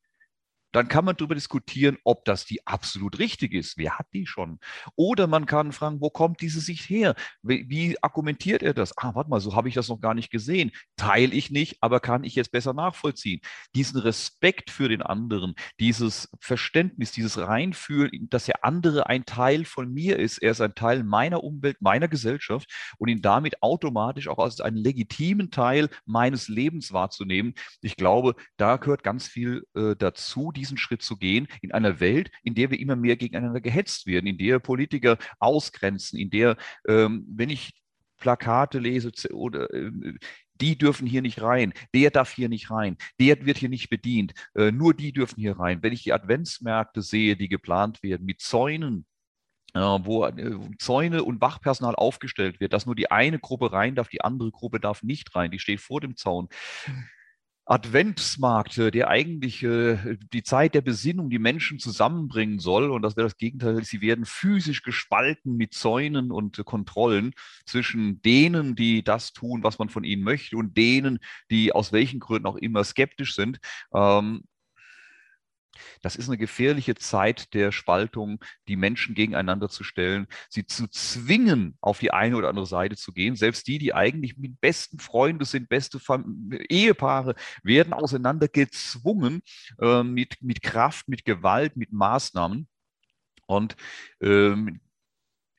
dann 0.77 0.89
kann 0.89 1.07
man 1.07 1.17
darüber 1.17 1.35
diskutieren, 1.35 1.97
ob 2.05 2.27
das 2.27 2.45
die 2.45 2.67
absolut 2.67 3.19
richtig 3.19 3.55
ist. 3.55 3.79
Wer 3.79 3.99
hat 3.99 4.09
die 4.13 4.27
schon? 4.27 4.59
Oder 4.95 5.27
man 5.27 5.47
kann 5.47 5.73
fragen, 5.73 6.03
wo 6.03 6.11
kommt 6.11 6.43
diese 6.43 6.61
Sicht 6.61 6.91
her? 6.91 7.15
Wie, 7.43 7.65
wie 7.71 7.97
argumentiert 8.03 8.63
er 8.63 8.75
das? 8.75 8.93
Ah, 8.99 9.15
warte 9.15 9.31
mal, 9.31 9.41
so 9.41 9.57
habe 9.57 9.71
ich 9.71 9.75
das 9.75 9.89
noch 9.89 10.03
gar 10.03 10.13
nicht 10.13 10.31
gesehen. 10.31 10.73
Teile 10.97 11.33
ich 11.33 11.51
nicht, 11.51 11.79
aber 11.81 11.99
kann 12.01 12.25
ich 12.25 12.35
jetzt 12.35 12.53
besser 12.53 12.75
nachvollziehen. 12.75 13.41
Diesen 13.75 13.99
Respekt 14.01 14.71
für 14.71 14.91
den 14.91 15.01
anderen, 15.01 15.55
dieses 15.81 16.29
Verständnis, 16.41 17.11
dieses 17.11 17.39
Reinfühlen, 17.39 18.29
dass 18.29 18.45
der 18.45 18.63
andere 18.63 19.07
ein 19.07 19.25
Teil 19.25 19.65
von 19.65 19.91
mir 19.91 20.19
ist. 20.19 20.43
Er 20.43 20.51
ist 20.51 20.61
ein 20.61 20.75
Teil 20.75 21.05
meiner 21.05 21.43
Umwelt, 21.43 21.81
meiner 21.81 22.09
Gesellschaft 22.09 22.71
und 22.99 23.09
ihn 23.09 23.23
damit 23.23 23.63
automatisch 23.63 24.29
auch 24.29 24.39
als 24.39 24.61
einen 24.61 24.77
legitimen 24.77 25.51
Teil 25.51 25.89
meines 26.05 26.49
Lebens 26.49 26.93
wahrzunehmen. 26.93 27.55
Ich 27.81 27.97
glaube, 27.97 28.35
da 28.59 28.77
gehört 28.77 29.03
ganz 29.03 29.27
viel 29.27 29.67
äh, 29.75 29.97
dazu, 29.97 30.53
die 30.53 30.66
diesen 30.67 30.79
Schritt 30.79 31.03
zu 31.03 31.17
gehen 31.17 31.47
in 31.63 31.73
einer 31.73 32.01
Welt, 32.01 32.31
in 32.43 32.55
der 32.55 32.71
wir 32.71 32.81
immer 32.81 32.97
mehr 32.97 33.17
gegeneinander 33.17 33.61
gehetzt 33.61 34.07
werden, 34.07 34.27
in 34.27 34.39
der 34.39 34.59
Politiker 34.59 35.19
ausgrenzen, 35.39 36.19
in 36.19 36.31
der, 36.31 36.57
ähm, 36.87 37.25
wenn 37.29 37.51
ich 37.51 37.73
Plakate 38.19 38.79
lese 38.79 39.13
oder 39.33 39.73
äh, 39.73 39.91
die 40.61 40.79
dürfen 40.79 41.07
hier 41.07 41.23
nicht 41.23 41.43
rein, 41.43 41.75
der 41.95 42.11
darf 42.11 42.33
hier 42.33 42.49
nicht 42.49 42.71
rein, 42.71 42.97
der 43.21 43.45
wird 43.45 43.59
hier 43.59 43.69
nicht 43.69 43.91
bedient, 43.91 44.33
äh, 44.55 44.73
nur 44.73 44.95
die 44.95 45.13
dürfen 45.13 45.41
hier 45.41 45.59
rein. 45.59 45.83
Wenn 45.83 45.93
ich 45.93 46.03
die 46.03 46.13
Adventsmärkte 46.13 47.03
sehe, 47.03 47.37
die 47.37 47.49
geplant 47.49 48.03
werden 48.03 48.25
mit 48.25 48.41
Zäunen, 48.41 49.07
äh, 49.75 49.81
wo 49.81 50.25
äh, 50.25 50.59
Zäune 50.79 51.25
und 51.25 51.41
Wachpersonal 51.41 51.95
aufgestellt 51.95 52.61
wird, 52.61 52.73
dass 52.73 52.87
nur 52.87 52.95
die 52.95 53.11
eine 53.11 53.39
Gruppe 53.39 53.73
rein 53.73 53.95
darf, 53.95 54.09
die 54.09 54.23
andere 54.23 54.51
Gruppe 54.51 54.81
darf 54.81 55.03
nicht 55.03 55.35
rein, 55.35 55.51
die 55.51 55.59
steht 55.59 55.81
vor 55.81 56.01
dem 56.01 56.17
Zaun. 56.17 56.49
Adventsmarkt, 57.67 58.77
der 58.77 59.09
eigentlich 59.09 59.63
äh, 59.65 60.17
die 60.33 60.45
Zeit 60.45 60.75
der 60.75 60.83
Besinnung 60.83 61.31
die 61.31 61.41
Menschen 61.41 61.81
zusammenbringen 61.81 62.61
soll. 62.61 62.91
Und 62.91 63.03
das 63.03 63.17
wäre 63.17 63.27
das 63.27 63.37
Gegenteil. 63.37 63.83
Sie 63.83 64.01
werden 64.01 64.25
physisch 64.25 64.83
gespalten 64.83 65.57
mit 65.57 65.75
Zäunen 65.75 66.31
und 66.31 66.65
Kontrollen 66.65 67.33
zwischen 67.65 68.23
denen, 68.23 68.77
die 68.77 69.03
das 69.03 69.33
tun, 69.33 69.65
was 69.65 69.81
man 69.81 69.89
von 69.89 70.05
ihnen 70.05 70.23
möchte, 70.23 70.57
und 70.57 70.77
denen, 70.77 71.19
die 71.51 71.73
aus 71.73 71.93
welchen 71.93 72.21
Gründen 72.21 72.47
auch 72.47 72.57
immer 72.57 72.85
skeptisch 72.85 73.35
sind. 73.35 73.59
Ähm, 73.93 74.45
das 76.03 76.17
ist 76.17 76.29
eine 76.29 76.39
gefährliche 76.39 76.95
Zeit 76.95 77.55
der 77.55 77.73
Spaltung, 77.73 78.43
die 78.69 78.77
Menschen 78.77 79.15
gegeneinander 79.15 79.69
zu 79.69 79.85
stellen, 79.85 80.27
sie 80.49 80.67
zu 80.67 80.89
zwingen, 80.89 81.77
auf 81.81 81.99
die 81.99 82.13
eine 82.13 82.37
oder 82.37 82.49
andere 82.49 82.67
Seite 82.67 82.97
zu 82.97 83.13
gehen. 83.13 83.37
Selbst 83.37 83.67
die, 83.67 83.79
die 83.79 83.95
eigentlich 83.95 84.37
mit 84.37 84.61
besten 84.61 84.99
Freunde 84.99 85.45
sind, 85.45 85.69
beste 85.69 85.99
Fam 85.99 86.51
Ehepaare, 86.69 87.35
werden 87.63 87.93
auseinander 87.93 88.49
gezwungen 88.49 89.43
äh, 89.81 90.03
mit, 90.03 90.43
mit 90.43 90.63
Kraft, 90.63 91.09
mit 91.09 91.25
Gewalt, 91.25 91.77
mit 91.77 91.93
Maßnahmen. 91.93 92.69
Und 93.47 93.77
ähm, 94.21 94.81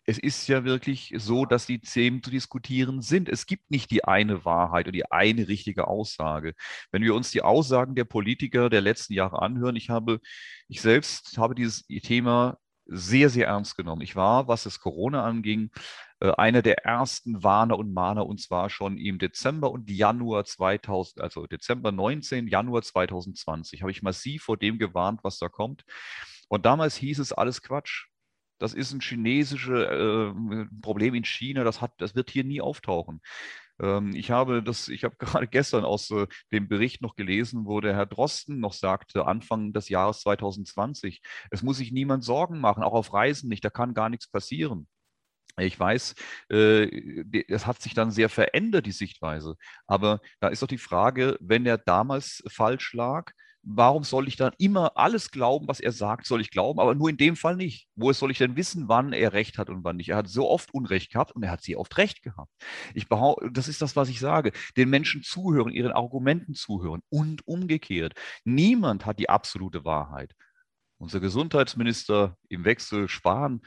es 0.10 0.18
ist 0.18 0.48
ja 0.48 0.64
wirklich 0.64 1.14
so, 1.18 1.46
dass 1.46 1.66
die 1.66 1.80
Themen 1.82 2.24
zu 2.24 2.32
diskutieren 2.32 3.02
sind. 3.02 3.28
Es 3.28 3.46
gibt 3.46 3.70
nicht 3.70 3.92
die 3.92 4.06
eine 4.06 4.46
Wahrheit 4.46 4.88
und 4.88 4.94
die 4.94 5.12
eine 5.12 5.50
richtige 5.50 5.88
Aussage. 5.88 6.54
Wenn 6.92 7.04
wir 7.04 7.14
uns 7.14 7.30
die 7.32 7.42
Aussagen 7.42 7.94
der 7.94 8.06
Politiker 8.06 8.70
der 8.70 8.80
letzten 8.80 9.14
Jahre 9.14 9.42
anhören, 9.42 9.76
ich 9.76 9.90
habe, 9.90 10.22
ich 10.70 10.82
selbst 10.82 11.38
habe 11.38 11.56
dieses 11.56 11.86
Thema 12.04 12.58
sehr, 12.86 13.30
sehr 13.30 13.48
ernst 13.48 13.76
genommen. 13.76 14.02
Ich 14.02 14.16
war, 14.16 14.48
was 14.48 14.64
das 14.64 14.80
Corona 14.80 15.26
anging, 15.26 15.72
äh, 16.22 16.32
einer 16.38 16.62
der 16.62 16.86
ersten 16.86 17.44
Warner 17.44 17.78
und 17.78 17.94
Mahner 17.94 18.26
und 18.28 18.42
zwar 18.42 18.70
schon 18.70 18.98
im 18.98 19.20
Dezember 19.20 19.72
und 19.72 19.90
Januar 19.90 20.46
2000, 20.46 21.22
also 21.22 21.48
Dezember 21.48 21.92
19, 21.92 22.48
Januar 22.48 22.82
2020, 22.82 23.82
habe 23.82 23.92
ich 23.92 24.04
massiv 24.04 24.44
vor 24.44 24.56
dem 24.56 24.80
gewarnt, 24.80 25.20
was 25.24 25.38
da 25.38 25.50
kommt. 25.50 25.84
Und 26.48 26.66
damals 26.66 26.96
hieß 26.96 27.20
es 27.20 27.34
alles 27.34 27.62
Quatsch 27.62 28.08
das 28.60 28.74
ist 28.74 28.94
ein 28.94 29.02
chinesisches 29.02 29.86
äh, 29.86 30.66
Problem 30.82 31.16
in 31.16 31.26
China, 31.26 31.64
das, 31.64 31.82
hat, 31.82 31.94
das 31.98 32.16
wird 32.16 32.30
hier 32.30 32.44
nie 32.44 32.62
auftauchen. 32.62 33.22
Ähm, 33.80 34.16
ich 34.16 34.32
habe 34.32 34.64
das, 34.64 34.88
ich 34.88 35.04
habe 35.04 35.16
gerade 35.20 35.48
gestern 35.48 35.86
aus 35.86 36.10
äh, 36.12 36.28
dem 36.52 36.68
Bericht 36.68 37.02
noch 37.02 37.16
gelesen, 37.16 37.66
wo 37.66 37.82
der 37.82 37.96
Herr 37.96 38.06
Drosten 38.06 38.60
noch 38.60 38.74
sagte, 38.74 39.26
Anfang 39.26 39.74
des 39.74 39.90
Jahres 39.90 40.22
2020, 40.22 41.22
es 41.52 41.64
muss 41.64 41.78
sich 41.78 41.92
niemand 41.92 42.24
Sorgen 42.24 42.60
machen, 42.60 42.84
auch 42.84 42.94
auf 42.94 43.14
Reisen 43.14 43.50
nicht, 43.50 43.64
da 43.66 43.70
kann 43.70 43.94
gar 43.94 44.10
nichts 44.10 44.28
passieren. 44.28 44.88
Ich 45.60 45.80
weiß, 45.80 46.14
äh, 46.50 47.24
das 47.48 47.66
hat 47.66 47.82
sich 47.82 47.96
dann 47.96 48.12
sehr 48.12 48.30
verändert, 48.30 48.86
die 48.86 48.92
Sichtweise. 48.92 49.56
Aber 49.88 50.20
da 50.40 50.50
ist 50.50 50.62
doch 50.62 50.68
die 50.68 50.78
Frage, 50.78 51.36
wenn 51.40 51.66
er 51.66 51.80
damals 51.80 52.44
falsch 52.48 52.94
lag, 52.94 53.32
warum 53.70 54.04
soll 54.04 54.28
ich 54.28 54.38
dann 54.38 54.54
immer 54.58 54.96
alles 54.96 55.30
glauben, 55.30 55.68
was 55.68 55.82
er 55.82 55.92
sagt, 55.92 56.26
soll 56.26 56.40
ich 56.40 56.52
glauben, 56.52 56.80
aber 56.80 56.96
nur 56.96 57.10
in 57.10 57.18
dem 57.18 57.36
Fall 57.36 57.58
nicht. 57.58 57.88
Wo 57.96 58.14
soll 58.14 58.32
ich 58.32 58.38
denn 58.38 58.56
wissen, 58.56 58.88
wann 58.88 59.12
er 59.12 59.34
recht 59.34 59.58
hat 59.58 59.70
und 59.70 59.84
wann 59.84 59.98
nicht? 59.98 60.10
Er 60.10 60.18
hat 60.18 60.30
so 60.30 60.50
oft 60.50 60.74
Unrecht 60.74 61.12
gehabt 61.12 61.34
und 61.34 61.44
er 61.44 61.52
hat 61.52 61.62
sie 61.62 61.76
oft 61.76 61.98
recht 61.98 62.24
gehabt. 62.24 62.52
Ich 62.94 63.10
behaupte, 63.10 63.52
das 63.52 63.68
ist 63.68 63.82
das, 63.82 63.96
was 63.96 64.08
ich 64.08 64.20
sage. 64.20 64.54
Den 64.78 64.90
Menschen 64.90 65.22
zuhören, 65.22 65.74
ihren 65.74 65.92
Argumenten 65.92 66.54
zuhören 66.54 67.02
und 67.10 67.46
umgekehrt. 67.46 68.14
Niemand 68.46 69.06
hat 69.06 69.20
die 69.20 69.30
absolute 69.30 69.84
Wahrheit. 69.84 70.34
Unser 70.98 71.20
Gesundheitsminister 71.20 72.38
im 72.50 72.64
Wechsel 72.64 73.10
Spahn, 73.10 73.62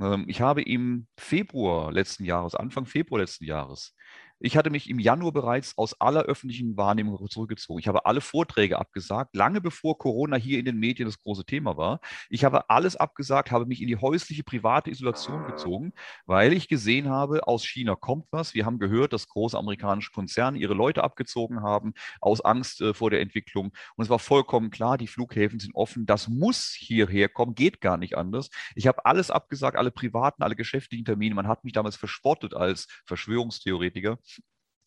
ähm, 0.00 0.26
ich 0.28 0.40
habe 0.40 0.62
ihm 0.62 1.08
Februar 1.16 1.90
letzten 1.90 2.24
Jahres, 2.24 2.54
Anfang 2.54 2.86
Februar 2.86 3.20
letzten 3.20 3.44
Jahres, 3.44 3.94
ich 4.38 4.56
hatte 4.56 4.68
mich 4.70 4.90
im 4.90 4.98
Januar 4.98 5.32
bereits 5.32 5.76
aus 5.78 5.98
aller 6.00 6.22
öffentlichen 6.22 6.76
Wahrnehmung 6.76 7.16
zurückgezogen. 7.30 7.80
Ich 7.80 7.88
habe 7.88 8.04
alle 8.04 8.20
Vorträge 8.20 8.78
abgesagt, 8.78 9.34
lange 9.34 9.62
bevor 9.62 9.96
Corona 9.98 10.36
hier 10.36 10.58
in 10.58 10.66
den 10.66 10.76
Medien 10.76 11.08
das 11.08 11.18
große 11.18 11.46
Thema 11.46 11.76
war. 11.78 12.00
Ich 12.28 12.44
habe 12.44 12.68
alles 12.68 12.96
abgesagt, 12.96 13.50
habe 13.50 13.64
mich 13.64 13.80
in 13.80 13.88
die 13.88 13.96
häusliche, 13.96 14.44
private 14.44 14.90
Isolation 14.90 15.46
gezogen, 15.46 15.92
weil 16.26 16.52
ich 16.52 16.68
gesehen 16.68 17.08
habe, 17.08 17.46
aus 17.46 17.64
China 17.64 17.94
kommt 17.94 18.26
was. 18.30 18.52
Wir 18.52 18.66
haben 18.66 18.78
gehört, 18.78 19.14
dass 19.14 19.28
große 19.28 19.56
amerikanische 19.56 20.12
Konzerne 20.12 20.58
ihre 20.58 20.74
Leute 20.74 21.02
abgezogen 21.02 21.62
haben, 21.62 21.94
aus 22.20 22.42
Angst 22.42 22.82
äh, 22.82 22.92
vor 22.92 23.10
der 23.10 23.20
Entwicklung. 23.20 23.72
Und 23.96 24.04
es 24.04 24.10
war 24.10 24.18
vollkommen 24.18 24.70
klar, 24.70 24.98
die 24.98 25.06
Flughäfen 25.06 25.60
sind 25.60 25.74
offen. 25.74 26.04
Das 26.04 26.28
muss 26.28 26.76
hierher 26.78 27.30
kommen, 27.30 27.54
geht 27.54 27.80
gar 27.80 27.96
nicht 27.96 28.18
anders. 28.18 28.50
Ich 28.74 28.86
habe 28.86 29.06
alles 29.06 29.30
abgesagt, 29.30 29.78
alle 29.78 29.90
privaten, 29.90 30.42
alle 30.42 30.56
geschäftlichen 30.56 31.06
Termine. 31.06 31.34
Man 31.34 31.48
hat 31.48 31.64
mich 31.64 31.72
damals 31.72 31.96
verspottet 31.96 32.54
als 32.54 32.86
Verschwörungstheoretiker 33.06 34.18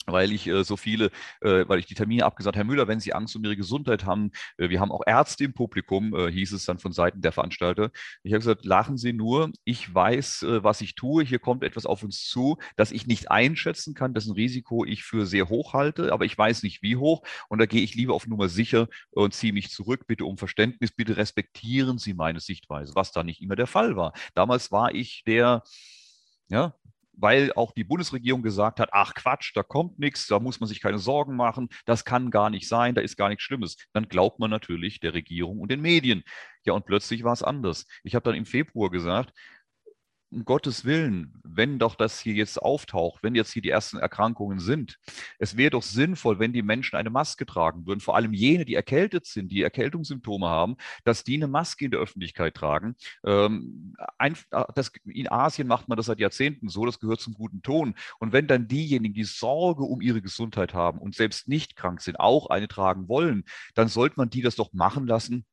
weil 0.06 0.32
ich 0.32 0.48
äh, 0.48 0.64
so 0.64 0.78
viele, 0.78 1.12
äh, 1.42 1.66
weil 1.68 1.80
ich 1.80 1.86
die 1.86 1.94
Termine 1.94 2.26
abgesagt, 2.26 2.56
Herr 2.56 2.64
Müller, 2.64 2.88
wenn 2.88 3.00
Sie 3.00 3.14
Angst 3.14 3.36
um 3.36 3.44
Ihre 3.44 3.56
Gesundheit 3.56 4.06
haben, 4.06 4.32
äh, 4.58 4.70
wir 4.70 4.80
haben 4.80 4.92
auch 4.92 5.02
Ärzte 5.06 5.44
im 5.44 5.54
Publikum, 5.54 6.14
äh, 6.16 6.32
hieß 6.32 6.54
es 6.54 6.66
dann 6.66 6.80
von 6.80 6.92
Seiten 6.92 7.22
der 7.22 7.32
Veranstalter. 7.32 7.92
Ich 8.24 8.34
habe 8.34 8.40
gesagt, 8.40 8.66
lachen 8.66 8.98
Sie 8.98 9.14
nur, 9.14 9.52
ich 9.64 9.94
weiß, 9.94 10.44
äh, 10.44 10.64
was 10.64 10.82
ich 10.82 10.96
tue, 10.96 11.24
hier 11.24 11.40
kommt 11.40 11.64
etwas 11.64 11.86
auf 11.86 12.04
uns 12.04 12.26
zu, 12.26 12.58
das 12.76 12.92
ich 12.92 13.08
nicht 13.08 13.32
einschätzen 13.32 13.94
kann, 13.94 14.14
dessen 14.14 14.34
Risiko 14.34 14.86
ich 14.86 15.04
für 15.04 15.26
sehr 15.26 15.50
hoch 15.50 15.74
halte, 15.74 16.12
aber 16.12 16.26
ich 16.26 16.38
weiß 16.38 16.64
nicht, 16.64 16.82
wie 16.82 16.96
hoch. 16.96 17.24
Und 17.50 17.60
da 17.60 17.66
gehe 17.66 17.82
ich 17.82 17.96
lieber 17.96 18.14
auf 18.14 18.28
Nummer 18.28 18.50
sicher 18.50 18.88
und 19.12 19.34
ziehe 19.34 19.54
mich 19.54 19.70
zurück, 19.70 20.08
bitte 20.08 20.26
um 20.26 20.38
Verständnis, 20.38 20.92
bitte 20.92 21.18
respektieren 21.18 21.98
Sie 21.98 22.14
meine 22.14 22.40
Sichtweise, 22.40 22.94
was 22.96 23.12
da 23.12 23.24
nicht 23.24 23.42
immer 23.42 23.56
der 23.56 23.68
Fall 23.68 23.96
war. 23.96 24.14
Damals 24.34 24.72
war 24.72 24.94
ich 24.94 25.24
der, 25.26 25.64
ja, 26.50 26.74
weil 27.20 27.52
auch 27.54 27.72
die 27.74 27.84
Bundesregierung 27.84 28.42
gesagt 28.42 28.80
hat, 28.80 28.90
ach 28.92 29.14
Quatsch, 29.14 29.52
da 29.56 29.64
kommt 29.64 30.00
nichts, 30.00 30.28
da 30.28 30.40
muss 30.40 30.60
man 30.60 30.68
sich 30.68 30.82
keine 30.82 31.00
Sorgen 31.00 31.36
machen, 31.36 31.70
das 31.86 32.06
kann 32.06 32.32
gar 32.32 32.50
nicht 32.50 32.68
sein, 32.68 32.96
da 32.96 33.02
ist 33.02 33.18
gar 33.18 33.30
nichts 33.30 33.44
Schlimmes. 33.44 33.78
Dann 33.94 34.08
glaubt 34.08 34.40
man 34.40 34.50
natürlich 34.50 35.00
der 35.00 35.14
Regierung 35.14 35.60
und 35.60 35.72
den 35.72 35.82
Medien. 35.82 36.24
Ja, 36.66 36.74
und 36.74 36.86
plötzlich 36.86 37.24
war 37.24 37.34
es 37.34 37.44
anders. 37.44 37.86
Ich 38.04 38.16
habe 38.16 38.24
dann 38.24 38.36
im 38.36 38.46
Februar 38.46 38.90
gesagt, 38.90 39.34
um 40.32 40.46
Gottes 40.46 40.86
Willen, 40.86 41.34
wenn 41.44 41.80
doch 41.80 41.96
das 41.96 42.20
hier 42.20 42.34
jetzt 42.34 42.62
auftaucht, 42.62 43.24
wenn 43.24 43.36
jetzt 43.36 43.52
hier 43.52 43.62
die 43.62 43.70
ersten 43.70 43.98
Erkrankungen 43.98 44.60
sind, 44.60 45.00
es 45.40 45.58
wäre 45.58 45.72
doch 45.72 45.82
sinnvoll, 45.82 46.40
wenn 46.40 46.54
die 46.54 46.62
Menschen 46.62 46.96
eine 46.96 47.10
Maske 47.10 47.46
tragen 47.46 47.86
würden, 47.88 48.00
vor 48.00 48.16
allem 48.16 48.34
jene, 48.34 48.66
die 48.66 48.76
erkältet 48.76 49.26
sind, 49.26 49.52
die 49.52 49.64
Erkältungssymptome 49.64 50.48
haben, 50.48 50.76
dass 51.04 51.24
die 51.24 51.36
eine 51.36 51.48
Maske 51.48 51.86
in 51.86 51.92
der 51.92 52.00
Öffentlichkeit 52.00 52.56
tragen. 52.56 52.96
Ähm, 53.26 53.96
ein, 54.18 54.38
das, 54.76 54.92
in 55.06 55.32
Asien 55.32 55.68
macht 55.68 55.88
man 55.88 55.98
das 55.98 56.06
seit 56.06 56.20
Jahrzehnten 56.20 56.70
so, 56.70 56.86
das 56.86 57.00
gehört 57.00 57.22
zum 57.22 57.34
guten 57.34 57.62
Ton. 57.62 57.96
Und 58.20 58.32
wenn 58.32 58.48
dann 58.48 58.68
diejenigen, 58.68 59.14
die 59.14 59.24
Sorge 59.24 59.84
um 59.84 60.02
ihre 60.02 60.22
Gesundheit 60.22 60.74
haben 60.74 61.00
und 61.00 61.16
selbst 61.16 61.48
nicht 61.48 61.76
krank 61.76 62.02
sind, 62.02 62.20
auch 62.20 62.48
eine 62.50 62.68
tragen 62.68 63.08
wollen, 63.08 63.44
dann 63.74 63.88
sollte 63.88 64.16
man 64.18 64.30
die 64.30 64.42
das 64.42 64.56
doch 64.56 64.74
machen 64.74 65.08
lassen 65.08 65.46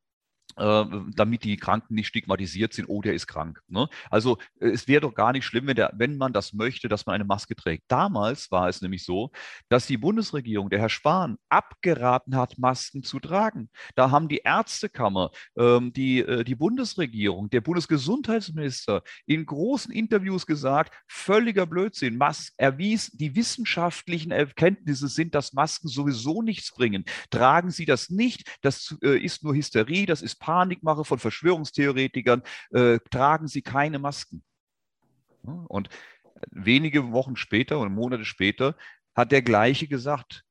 damit 0.57 1.45
die 1.45 1.57
Kranken 1.57 1.95
nicht 1.95 2.07
stigmatisiert 2.07 2.73
sind, 2.73 2.87
oh, 2.89 3.03
der 3.03 3.15
ist 3.15 3.27
krank. 3.27 3.61
Ne? 3.69 3.89
Also 4.11 4.39
äh, 4.61 4.69
es 4.69 4.89
wäre 4.89 5.03
doch 5.03 5.15
gar 5.15 5.33
nicht 5.33 5.45
schlimm, 5.45 5.67
wenn, 5.67 5.77
der, 5.77 5.93
wenn 5.97 6.17
man 6.17 6.33
das 6.33 6.53
möchte, 6.53 6.89
dass 6.89 7.05
man 7.05 7.15
eine 7.15 7.25
Maske 7.25 7.55
trägt. 7.55 7.85
Damals 7.89 8.51
war 8.51 8.69
es 8.69 8.81
nämlich 8.81 9.05
so, 9.05 9.31
dass 9.69 9.87
die 9.87 9.99
Bundesregierung, 9.99 10.71
der 10.71 10.79
Herr 10.79 10.89
Spahn, 10.89 11.37
abgeraten 11.49 12.37
hat, 12.37 12.59
Masken 12.59 13.03
zu 13.03 13.21
tragen. 13.21 13.69
Da 13.97 14.11
haben 14.11 14.29
die 14.29 14.39
Ärztekammer, 14.39 15.31
ähm, 15.57 15.93
die, 15.93 16.21
äh, 16.21 16.45
die 16.45 16.55
Bundesregierung, 16.55 17.51
der 17.51 17.61
Bundesgesundheitsminister 17.61 19.03
in 19.27 19.45
großen 19.45 19.93
Interviews 19.93 20.47
gesagt, 20.47 20.95
völliger 21.07 21.67
Blödsinn. 21.67 22.17
Mas 22.17 22.53
erwies, 22.57 23.11
die 23.11 23.35
wissenschaftlichen 23.37 24.31
Erkenntnisse 24.31 25.09
sind, 25.09 25.35
dass 25.35 25.53
Masken 25.53 25.89
sowieso 25.89 26.41
nichts 26.41 26.73
bringen. 26.73 27.05
Tragen 27.31 27.71
Sie 27.71 27.85
das 27.85 28.09
nicht, 28.09 28.57
das 28.63 28.97
äh, 29.03 29.19
ist 29.19 29.45
nur 29.45 29.55
Hysterie, 29.55 30.07
das 30.07 30.23
ist 30.23 30.36
Panikmache 30.39 31.05
von 31.05 31.19
Verschwörungstheoretikern, 31.19 32.43
äh, 32.71 32.99
tragen 33.11 33.49
sie 33.49 33.63
keine 33.63 33.99
Masken. 33.99 34.43
Und 35.43 35.89
wenige 36.51 37.13
Wochen 37.13 37.37
später 37.37 37.79
und 37.79 37.95
Monate 37.95 38.25
später 38.25 38.77
hat 39.15 39.33
der 39.33 39.43
gleiche 39.43 39.89
gesagt, 39.89 40.45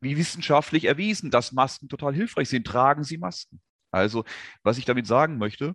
wie 0.00 0.16
wissenschaftlich 0.16 0.84
erwiesen, 0.84 1.30
dass 1.30 1.52
Masken 1.52 1.88
total 1.88 2.14
hilfreich 2.14 2.48
sind, 2.48 2.66
tragen 2.66 3.04
Sie 3.04 3.18
Masken. 3.18 3.60
Also, 3.90 4.24
was 4.62 4.78
ich 4.78 4.84
damit 4.84 5.06
sagen 5.06 5.38
möchte, 5.38 5.74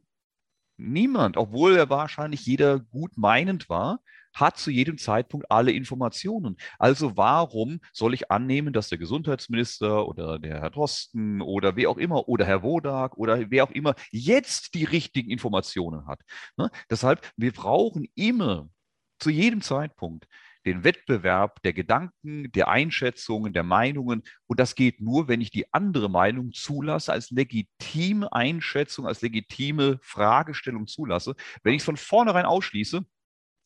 niemand, 0.77 1.37
obwohl 1.37 1.75
er 1.75 1.89
wahrscheinlich 1.89 2.45
jeder 2.45 2.79
gut 2.79 3.17
meinend 3.17 3.69
war, 3.69 3.99
hat 4.33 4.57
zu 4.57 4.71
jedem 4.71 4.97
Zeitpunkt 4.97 5.49
alle 5.49 5.71
Informationen. 5.71 6.57
Also 6.79 7.17
warum 7.17 7.79
soll 7.91 8.13
ich 8.13 8.31
annehmen, 8.31 8.73
dass 8.73 8.89
der 8.89 8.97
Gesundheitsminister 8.97 10.07
oder 10.07 10.39
der 10.39 10.61
Herr 10.61 10.69
Drosten 10.69 11.41
oder 11.41 11.75
wer 11.75 11.89
auch 11.89 11.97
immer 11.97 12.27
oder 12.27 12.45
Herr 12.45 12.63
Wodak 12.63 13.17
oder 13.17 13.51
wer 13.51 13.63
auch 13.63 13.71
immer 13.71 13.95
jetzt 14.11 14.73
die 14.73 14.83
richtigen 14.83 15.29
Informationen 15.29 16.07
hat? 16.07 16.21
Ne? 16.57 16.69
Deshalb, 16.89 17.21
wir 17.37 17.51
brauchen 17.51 18.07
immer 18.15 18.69
zu 19.19 19.29
jedem 19.29 19.61
Zeitpunkt 19.61 20.27
den 20.65 20.83
Wettbewerb 20.83 21.61
der 21.63 21.73
Gedanken, 21.73 22.51
der 22.51 22.69
Einschätzungen, 22.69 23.53
der 23.53 23.63
Meinungen. 23.63 24.23
Und 24.47 24.59
das 24.59 24.75
geht 24.75 25.01
nur, 25.01 25.27
wenn 25.27 25.41
ich 25.41 25.51
die 25.51 25.71
andere 25.73 26.09
Meinung 26.09 26.53
zulasse, 26.53 27.11
als 27.11 27.31
legitime 27.31 28.31
Einschätzung, 28.31 29.05
als 29.05 29.21
legitime 29.21 29.99
Fragestellung 30.01 30.87
zulasse. 30.87 31.35
Wenn 31.63 31.73
ich 31.73 31.81
es 31.81 31.85
von 31.85 31.97
vornherein 31.97 32.45
ausschließe, 32.45 33.05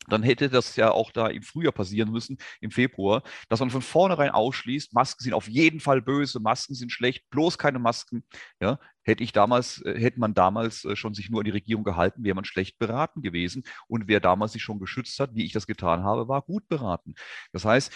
dann 0.07 0.23
hätte 0.23 0.49
das 0.49 0.75
ja 0.75 0.91
auch 0.91 1.11
da 1.11 1.27
im 1.27 1.43
Frühjahr 1.43 1.73
passieren 1.73 2.11
müssen, 2.11 2.37
im 2.61 2.71
Februar, 2.71 3.23
dass 3.49 3.59
man 3.59 3.69
von 3.69 3.81
vornherein 3.81 4.31
ausschließt, 4.31 4.93
Masken 4.93 5.23
sind 5.23 5.33
auf 5.33 5.47
jeden 5.47 5.79
Fall 5.79 6.01
böse, 6.01 6.39
Masken 6.39 6.75
sind 6.75 6.91
schlecht, 6.91 7.29
bloß 7.29 7.57
keine 7.57 7.79
Masken. 7.79 8.23
Ja, 8.61 8.79
hätte 9.03 9.23
ich 9.23 9.31
damals, 9.31 9.81
äh, 9.83 9.99
hätte 9.99 10.19
man 10.19 10.33
damals 10.33 10.85
äh, 10.85 10.95
schon 10.95 11.13
sich 11.13 11.29
nur 11.29 11.41
an 11.41 11.45
die 11.45 11.51
Regierung 11.51 11.83
gehalten, 11.83 12.23
wäre 12.23 12.35
man 12.35 12.45
schlecht 12.45 12.77
beraten 12.77 13.21
gewesen. 13.21 13.63
Und 13.87 14.07
wer 14.07 14.19
damals 14.19 14.53
sich 14.53 14.61
schon 14.61 14.79
geschützt 14.79 15.19
hat, 15.19 15.33
wie 15.33 15.45
ich 15.45 15.53
das 15.53 15.67
getan 15.67 16.03
habe, 16.03 16.27
war 16.27 16.41
gut 16.41 16.67
beraten. 16.67 17.15
Das 17.51 17.65
heißt, 17.65 17.91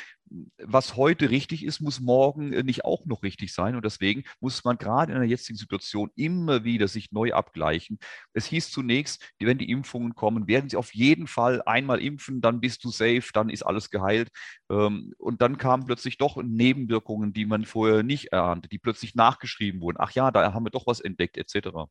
was 0.57 0.95
heute 0.95 1.29
richtig 1.29 1.65
ist, 1.65 1.81
muss 1.81 1.99
morgen 1.99 2.53
äh, 2.53 2.63
nicht 2.63 2.85
auch 2.85 3.05
noch 3.05 3.23
richtig 3.23 3.53
sein. 3.53 3.75
Und 3.75 3.85
deswegen 3.85 4.23
muss 4.39 4.63
man 4.63 4.77
gerade 4.77 5.13
in 5.13 5.19
der 5.19 5.27
jetzigen 5.27 5.57
Situation 5.57 6.09
immer 6.15 6.63
wieder 6.63 6.87
sich 6.87 7.11
neu 7.11 7.33
abgleichen. 7.33 7.99
Es 8.33 8.45
hieß 8.45 8.71
zunächst, 8.71 9.33
wenn 9.39 9.57
die 9.57 9.69
Impfungen 9.69 10.15
kommen, 10.15 10.47
werden 10.47 10.69
sie 10.69 10.77
auf 10.77 10.93
jeden 10.93 11.27
Fall 11.27 11.61
einmal 11.63 12.01
impfen, 12.01 12.41
dann 12.41 12.61
bist 12.61 12.83
du 12.83 12.89
safe, 12.89 13.29
dann 13.33 13.49
ist 13.49 13.63
alles 13.63 13.89
geheilt. 13.89 14.29
Ähm, 14.69 15.13
und 15.17 15.41
dann 15.41 15.57
kamen 15.57 15.85
plötzlich 15.85 16.17
doch 16.17 16.41
Nebenwirkungen, 16.41 17.33
die 17.33 17.45
man 17.45 17.65
vorher 17.65 18.03
nicht 18.03 18.31
erahnte, 18.31 18.69
die 18.69 18.79
plötzlich 18.79 19.15
nachgeschrieben 19.15 19.81
wurden. 19.81 19.97
Ach 19.99 20.11
ja, 20.11 20.31
da 20.31 20.53
haben 20.53 20.65
wir 20.65 20.71
doch 20.71 20.87
was 20.87 20.99
entdeckt, 21.01 21.37
etc 21.37 21.87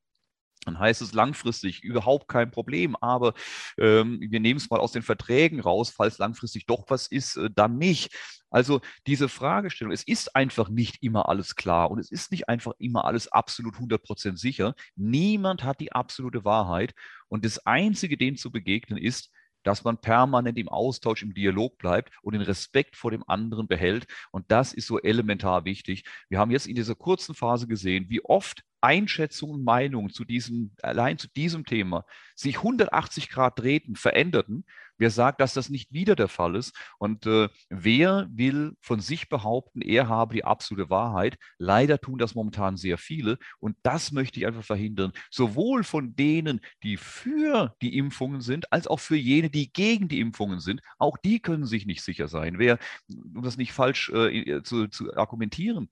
dann 0.65 0.79
heißt 0.79 1.01
es 1.01 1.13
langfristig 1.13 1.83
überhaupt 1.83 2.29
kein 2.29 2.51
Problem, 2.51 2.97
aber 2.97 3.35
ähm, 3.79 4.19
wir 4.21 4.41
nehmen 4.41 4.59
es 4.59 4.69
mal 4.69 4.81
aus 4.81 4.93
den 4.93 5.03
Verträgen 5.03 5.61
raus, 5.61 5.91
falls 5.91 6.19
langfristig 6.19 6.67
doch 6.67 6.85
was 6.89 7.07
ist, 7.07 7.37
äh, 7.37 7.49
dann 7.55 7.79
nicht. 7.79 8.15
Also 8.51 8.81
diese 9.07 9.29
Fragestellung, 9.29 9.93
es 9.93 10.03
ist 10.03 10.37
einfach 10.37 10.69
nicht 10.69 11.03
immer 11.03 11.29
alles 11.29 11.55
klar 11.55 11.91
und 11.91 11.99
es 11.99 12.11
ist 12.11 12.31
nicht 12.33 12.49
einfach 12.49 12.73
immer 12.79 13.05
alles 13.05 13.29
absolut 13.29 13.77
100% 13.77 14.37
sicher. 14.37 14.75
Niemand 14.97 15.65
hat 15.65 15.81
die 15.81 15.93
absolute 15.93 16.45
Wahrheit 16.45 16.95
und 17.29 17.45
das 17.45 17.65
Einzige, 17.65 18.17
dem 18.17 18.37
zu 18.37 18.51
begegnen, 18.51 18.99
ist, 18.99 19.31
dass 19.63 19.85
man 19.85 20.01
permanent 20.01 20.59
im 20.59 20.69
Austausch, 20.69 21.23
im 21.23 21.35
Dialog 21.35 21.79
bleibt 21.79 22.13
und 22.23 22.33
den 22.33 22.43
Respekt 22.43 22.97
vor 22.97 23.11
dem 23.11 23.23
anderen 23.29 23.69
behält. 23.69 24.07
Und 24.31 24.51
das 24.51 24.73
ist 24.73 24.87
so 24.87 24.99
elementar 24.99 25.65
wichtig. 25.65 26.05
Wir 26.29 26.39
haben 26.39 26.51
jetzt 26.51 26.67
in 26.67 26.75
dieser 26.75 26.95
kurzen 26.95 27.35
Phase 27.35 27.67
gesehen, 27.67 28.07
wie 28.09 28.25
oft 28.25 28.65
Einschätzungen 28.81 29.57
und 29.57 29.65
Meinungen 29.65 30.11
zu 30.11 30.25
diesem, 30.25 30.73
allein 30.83 31.19
zu 31.19 31.29
diesem 31.29 31.65
Thema 31.65 32.05
sich 32.35 32.57
180 32.59 33.29
Grad 33.29 33.59
drehten, 33.59 33.97
veränderten. 33.97 34.65
Wer 34.97 35.11
sagt, 35.11 35.41
dass 35.41 35.55
das 35.55 35.71
nicht 35.71 35.93
wieder 35.93 36.15
der 36.15 36.29
Fall 36.29 36.57
ist? 36.57 36.75
Und 36.99 37.25
äh, 37.25 37.49
wer 37.71 38.29
will 38.31 38.77
von 38.81 39.01
sich 39.01 39.31
behaupten, 39.31 39.81
er 39.81 40.09
habe 40.09 40.35
die 40.35 40.45
absolute 40.45 40.91
Wahrheit? 40.91 41.39
Leider 41.57 41.99
tun 41.99 42.19
das 42.19 42.35
momentan 42.35 42.77
sehr 42.77 42.99
viele. 42.99 43.39
Und 43.61 43.77
das 43.83 44.13
möchte 44.13 44.39
ich 44.39 44.47
einfach 44.47 44.65
verhindern. 44.65 45.13
Sowohl 45.31 45.85
von 45.85 46.17
denen, 46.17 46.61
die 46.83 46.99
für 46.99 47.75
die 47.81 47.97
Impfungen 47.97 48.43
sind, 48.43 48.71
als 48.73 48.87
auch 48.87 49.01
für 49.01 49.17
jene, 49.17 49.49
die 49.49 49.73
gegen 49.73 50.09
die 50.09 50.21
Impfungen 50.21 50.61
sind. 50.61 50.83
Auch 50.99 51.17
die 51.17 51.41
können 51.41 51.65
sich 51.65 51.87
nicht 51.87 52.03
sicher 52.03 52.29
sein. 52.29 52.59
Wer, 52.59 52.79
um 53.09 53.43
das 53.43 53.57
nicht 53.57 53.73
falsch 53.73 54.11
äh, 54.11 54.63
zu, 54.63 54.89
zu 54.89 55.17
argumentieren, 55.17 55.89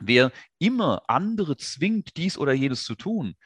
Wer 0.00 0.32
immer 0.58 1.02
andere 1.08 1.56
zwingt, 1.56 2.16
dies 2.16 2.38
oder 2.38 2.52
jenes 2.52 2.84
zu 2.84 2.94
tun, 2.94 3.36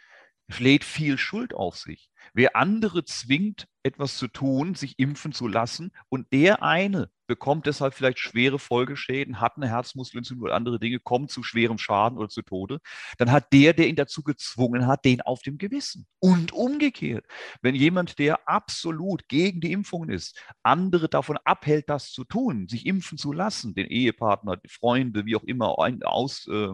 lädt 0.58 0.84
viel 0.84 1.18
Schuld 1.18 1.54
auf 1.54 1.76
sich. 1.76 2.10
Wer 2.32 2.56
andere 2.56 3.04
zwingt, 3.04 3.66
etwas 3.82 4.16
zu 4.16 4.28
tun, 4.28 4.74
sich 4.74 4.98
impfen 4.98 5.32
zu 5.32 5.46
lassen 5.46 5.92
und 6.08 6.32
der 6.32 6.62
eine 6.62 7.10
bekommt 7.28 7.66
deshalb 7.66 7.94
vielleicht 7.94 8.18
schwere 8.18 8.58
Folgeschäden, 8.58 9.40
hat 9.40 9.56
eine 9.56 9.68
Herzmuskelentzündung 9.68 10.46
oder 10.46 10.56
andere 10.56 10.80
Dinge, 10.80 10.98
kommt 10.98 11.30
zu 11.30 11.44
schwerem 11.44 11.78
Schaden 11.78 12.18
oder 12.18 12.28
zu 12.28 12.42
Tode, 12.42 12.80
dann 13.18 13.30
hat 13.30 13.52
der, 13.52 13.74
der 13.74 13.86
ihn 13.86 13.94
dazu 13.94 14.24
gezwungen 14.24 14.88
hat, 14.88 15.04
den 15.04 15.20
auf 15.20 15.42
dem 15.42 15.58
Gewissen. 15.58 16.06
Und 16.18 16.52
umgekehrt, 16.52 17.26
wenn 17.62 17.76
jemand, 17.76 18.18
der 18.18 18.48
absolut 18.48 19.28
gegen 19.28 19.60
die 19.60 19.70
Impfungen 19.70 20.10
ist, 20.10 20.36
andere 20.64 21.08
davon 21.08 21.38
abhält, 21.44 21.88
das 21.88 22.10
zu 22.10 22.24
tun, 22.24 22.66
sich 22.66 22.86
impfen 22.86 23.18
zu 23.18 23.32
lassen, 23.32 23.74
den 23.74 23.86
Ehepartner, 23.86 24.56
die 24.56 24.68
Freunde, 24.68 25.26
wie 25.26 25.36
auch 25.36 25.44
immer, 25.44 25.78
ein, 25.78 26.02
aus, 26.02 26.48
äh, 26.48 26.68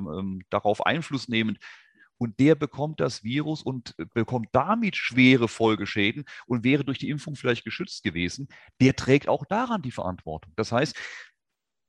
darauf 0.49 0.87
Einfluss 0.87 1.29
nehmen, 1.29 1.59
und 2.19 2.39
der 2.41 2.55
bekommt 2.55 3.01
das 3.01 3.23
Virus 3.25 3.63
und 3.63 3.95
äh, 3.99 4.07
bekommt 4.15 4.49
damit 4.53 4.97
schwere 4.97 5.49
Folgeschäden 5.49 6.25
und 6.47 6.65
wäre 6.65 6.85
durch 6.85 6.99
die 6.99 7.11
Impfung 7.11 7.37
vielleicht 7.37 7.65
geschützt 7.65 8.03
gewesen, 8.03 8.49
der 8.81 8.97
trägt 8.97 9.29
auch 9.29 9.45
daran 9.47 9.83
die 9.83 9.91
Verantwortung. 9.91 10.53
Das 10.57 10.73
heißt, 10.73 10.97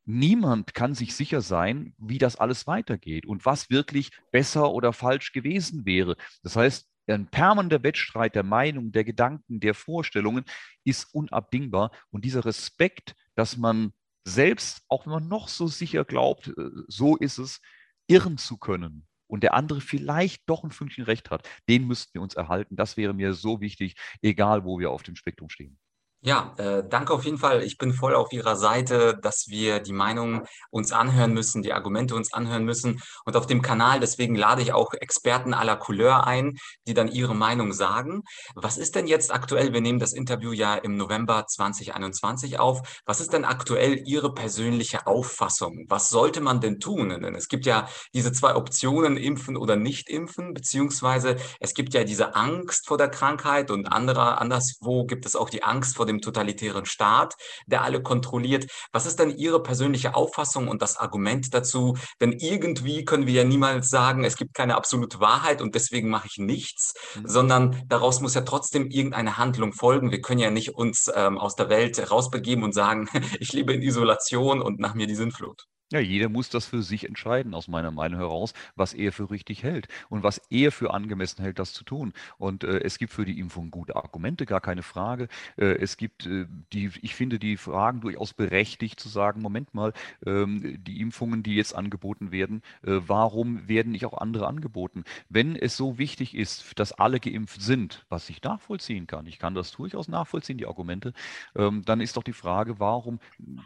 niemand 0.06 0.74
kann 0.74 0.94
sich 0.94 1.16
sicher 1.16 1.42
sein, 1.42 1.94
wie 1.98 2.18
das 2.18 2.36
alles 2.36 2.68
weitergeht 2.68 3.26
und 3.26 3.46
was 3.46 3.70
wirklich 3.70 4.12
besser 4.32 4.72
oder 4.72 4.94
falsch 4.94 5.32
gewesen 5.32 5.86
wäre. 5.86 6.16
Das 6.44 6.56
heißt, 6.56 6.88
ein 7.08 7.28
permanenter 7.28 7.84
Wettstreit 7.84 8.36
der 8.36 8.44
Meinung, 8.44 8.92
der 8.92 9.04
Gedanken, 9.04 9.60
der 9.60 9.76
Vorstellungen 9.76 10.44
ist 10.84 11.14
unabdingbar. 11.14 11.92
Und 12.10 12.26
dieser 12.26 12.46
Respekt, 12.46 13.16
dass 13.36 13.58
man 13.58 13.94
selbst, 14.28 14.84
auch 14.88 15.06
wenn 15.06 15.14
man 15.14 15.28
noch 15.28 15.48
so 15.48 15.68
sicher 15.68 16.04
glaubt, 16.04 16.48
äh, 16.48 16.54
so 16.88 17.16
ist 17.16 17.38
es, 17.38 17.62
irren 18.08 18.38
zu 18.38 18.58
können, 18.58 19.08
und 19.28 19.44
der 19.44 19.54
andere 19.54 19.82
vielleicht 19.82 20.50
doch 20.50 20.64
ein 20.64 20.72
Fünkchen 20.72 21.06
recht 21.06 21.30
hat, 21.32 21.48
den 21.70 21.88
müssten 21.88 22.14
wir 22.14 22.22
uns 22.22 22.36
erhalten. 22.36 22.76
Das 22.76 22.98
wäre 22.98 23.14
mir 23.14 23.34
so 23.34 23.62
wichtig, 23.62 23.96
egal 24.22 24.64
wo 24.66 24.80
wir 24.80 24.92
auf 24.92 25.04
dem 25.04 25.16
Spektrum 25.16 25.50
stehen. 25.50 25.78
Ja, 26.26 26.56
äh, 26.58 26.84
danke 26.90 27.14
auf 27.14 27.24
jeden 27.24 27.38
Fall. 27.38 27.62
Ich 27.62 27.78
bin 27.78 27.94
voll 27.94 28.16
auf 28.16 28.34
Ihrer 28.34 28.56
Seite, 28.56 29.16
dass 29.22 29.46
wir 29.48 29.80
die 29.80 29.94
Meinungen 29.94 30.42
uns 30.72 30.92
anhören 30.92 31.36
müssen, 31.36 31.62
die 31.62 31.72
Argumente 31.72 32.16
uns 32.16 32.34
anhören 32.34 32.66
müssen. 32.66 33.00
Und 33.26 33.38
auf 33.38 33.46
dem 33.46 33.62
Kanal, 33.62 34.00
deswegen 34.00 34.34
lade 34.34 34.64
ich 34.64 34.74
auch 34.74 34.94
Experten 34.94 35.54
aller 35.54 35.76
Couleur 35.76 36.26
ein, 36.26 36.58
die 36.88 36.96
dann 36.96 37.10
ihre 37.10 37.36
Meinung 37.36 37.74
sagen. 37.74 38.24
Was 38.56 38.80
ist 38.80 38.96
denn 38.96 39.06
jetzt 39.06 39.32
aktuell? 39.32 39.72
Wir 39.72 39.82
nehmen 39.82 40.00
das 40.00 40.14
Interview 40.14 40.52
ja 40.52 40.74
im 40.74 40.98
November 40.98 41.46
2021 41.46 42.58
auf. 42.58 43.04
Was 43.06 43.22
ist 43.22 43.32
denn 43.32 43.46
aktuell 43.46 44.02
Ihre 44.08 44.34
persönliche 44.34 45.06
Auffassung? 45.06 45.86
Was 45.90 46.10
sollte 46.10 46.42
man 46.42 46.60
denn 46.60 46.80
tun? 46.80 47.10
Denn 47.10 47.36
es 47.36 47.50
gibt 47.50 47.68
ja 47.68 47.88
diese 48.16 48.32
zwei 48.32 48.56
Optionen, 48.56 49.18
impfen 49.18 49.58
oder 49.58 49.76
nicht 49.76 50.10
impfen, 50.10 50.56
beziehungsweise 50.56 51.36
es 51.60 51.76
gibt 51.76 51.94
ja 51.94 52.04
diese 52.04 52.34
Angst 52.34 52.88
vor 52.88 52.98
der 52.98 53.10
Krankheit 53.10 53.70
und 53.70 53.86
anderer, 53.86 54.42
anderswo 54.42 55.06
gibt 55.06 55.28
es 55.28 55.36
auch 55.36 55.52
die 55.52 55.62
Angst 55.62 55.96
vor 55.96 56.08
dem 56.08 56.15
dem 56.16 56.22
totalitären 56.22 56.86
Staat, 56.86 57.36
der 57.68 57.84
alle 57.84 58.02
kontrolliert. 58.02 58.66
Was 58.92 59.06
ist 59.06 59.20
denn 59.20 59.36
Ihre 59.38 59.62
persönliche 59.62 60.16
Auffassung 60.16 60.68
und 60.68 60.82
das 60.82 60.98
Argument 60.98 61.54
dazu? 61.54 61.98
Denn 62.22 62.32
irgendwie 62.32 63.06
können 63.06 63.28
wir 63.28 63.34
ja 63.34 63.44
niemals 63.44 63.90
sagen, 63.90 64.24
es 64.24 64.38
gibt 64.38 64.54
keine 64.54 64.76
absolute 64.76 65.20
Wahrheit 65.20 65.62
und 65.62 65.76
deswegen 65.76 66.10
mache 66.10 66.28
ich 66.28 66.38
nichts, 66.38 66.94
mhm. 67.16 67.28
sondern 67.28 67.84
daraus 67.88 68.22
muss 68.22 68.34
ja 68.34 68.42
trotzdem 68.42 68.90
irgendeine 68.90 69.38
Handlung 69.38 69.74
folgen. 69.74 70.12
Wir 70.12 70.22
können 70.22 70.40
ja 70.40 70.52
nicht 70.52 70.76
uns 70.76 71.12
ähm, 71.14 71.38
aus 71.38 71.56
der 71.56 71.70
Welt 71.70 72.12
rausbegeben 72.12 72.64
und 72.64 72.74
sagen, 72.74 73.10
ich 73.40 73.54
lebe 73.54 73.74
in 73.74 73.82
Isolation 73.82 74.62
und 74.62 74.80
nach 74.80 74.94
mir 74.94 75.08
die 75.08 75.16
Sinnflut. 75.16 75.66
Ja, 75.92 76.00
jeder 76.00 76.30
muss 76.30 76.50
das 76.50 76.66
für 76.66 76.82
sich 76.82 77.08
entscheiden, 77.08 77.54
aus 77.54 77.68
meiner 77.68 77.92
Meinung 77.92 78.20
heraus, 78.20 78.56
was 78.76 78.96
er 78.96 79.12
für 79.12 79.30
richtig 79.30 79.62
hält 79.62 79.88
und 80.10 80.24
was 80.24 80.42
er 80.50 80.72
für 80.72 80.92
angemessen 80.92 81.44
hält, 81.44 81.60
das 81.60 81.74
zu 81.74 81.84
tun. 81.84 82.14
Und 82.40 82.64
äh, 82.64 82.80
es 82.80 82.98
gibt 82.98 83.14
für 83.14 83.24
die 83.24 83.40
Impfung 83.40 83.70
gute 83.70 83.96
Argumente, 83.96 84.48
gar 84.48 84.62
keine 84.62 84.82
Frage. 84.82 85.28
Äh, 85.58 85.76
es 85.76 85.98
gibt 85.98 86.26
äh, 86.26 86.48
die, 86.74 86.90
ich 87.04 87.14
finde 87.14 87.38
die 87.38 87.56
Fragen 87.56 88.02
durchaus 88.02 88.34
berechtigt 88.34 89.00
zu 89.00 89.10
sagen, 89.10 89.44
Moment 89.44 89.76
mal, 89.76 89.94
ähm, 90.26 90.84
die 90.84 91.02
Impfungen, 91.02 91.44
die 91.44 91.54
jetzt 91.54 91.76
angeboten 91.76 92.32
werden, 92.32 92.64
äh, 92.82 92.94
warum 93.06 93.68
werden 93.68 93.92
nicht 93.92 94.08
auch 94.08 94.18
andere 94.18 94.48
angeboten? 94.48 95.04
Wenn 95.30 95.56
es 95.56 95.78
so 95.78 96.00
wichtig 96.00 96.34
ist, 96.34 96.80
dass 96.80 96.94
alle 96.94 97.20
geimpft 97.20 97.62
sind, 97.62 98.06
was 98.10 98.28
ich 98.32 98.42
nachvollziehen 98.42 99.06
kann, 99.06 99.28
ich 99.28 99.38
kann 99.38 99.54
das 99.54 99.72
durchaus 99.72 100.08
nachvollziehen, 100.08 100.58
die 100.58 100.66
Argumente, 100.66 101.14
ähm, 101.56 101.84
dann 101.86 102.02
ist 102.02 102.18
doch 102.18 102.24
die 102.24 102.34
Frage, 102.34 102.80
warum 102.80 103.20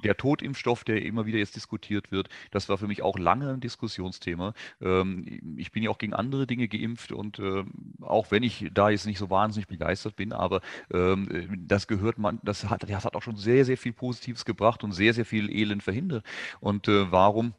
der 0.04 0.18
Totimpfstoff, 0.18 0.84
der 0.84 1.02
immer 1.06 1.26
wieder 1.26 1.38
jetzt 1.38 1.56
diskutiert 1.56 2.09
wird. 2.12 2.30
Das 2.52 2.70
war 2.70 2.78
für 2.78 2.88
mich 2.88 3.02
auch 3.02 3.18
lange 3.18 3.50
ein 3.50 3.60
Diskussionsthema. 3.60 4.54
Ähm, 4.82 5.56
ich 5.58 5.72
bin 5.72 5.84
ja 5.84 5.90
auch 5.90 5.98
gegen 5.98 6.14
andere 6.14 6.48
Dinge 6.48 6.68
geimpft 6.68 7.12
und 7.12 7.40
ähm, 7.40 7.96
auch 8.02 8.32
wenn 8.32 8.44
ich 8.44 8.70
da 8.74 8.90
jetzt 8.90 9.06
nicht 9.06 9.20
so 9.20 9.30
wahnsinnig 9.30 9.68
begeistert 9.68 10.16
bin, 10.16 10.34
aber 10.34 10.62
ähm, 10.94 11.66
das 11.68 11.88
gehört 11.88 12.18
man, 12.18 12.40
das 12.44 12.70
hat, 12.70 12.90
das 12.90 13.06
hat 13.06 13.16
auch 13.16 13.24
schon 13.24 13.36
sehr, 13.36 13.66
sehr 13.66 13.78
viel 13.78 13.94
Positives 13.94 14.46
gebracht 14.46 14.84
und 14.84 14.92
sehr, 14.92 15.14
sehr 15.14 15.26
viel 15.26 15.50
Elend 15.50 15.84
verhindert. 15.84 16.26
Und 16.60 16.88
äh, 16.88 17.12
warum 17.12 17.54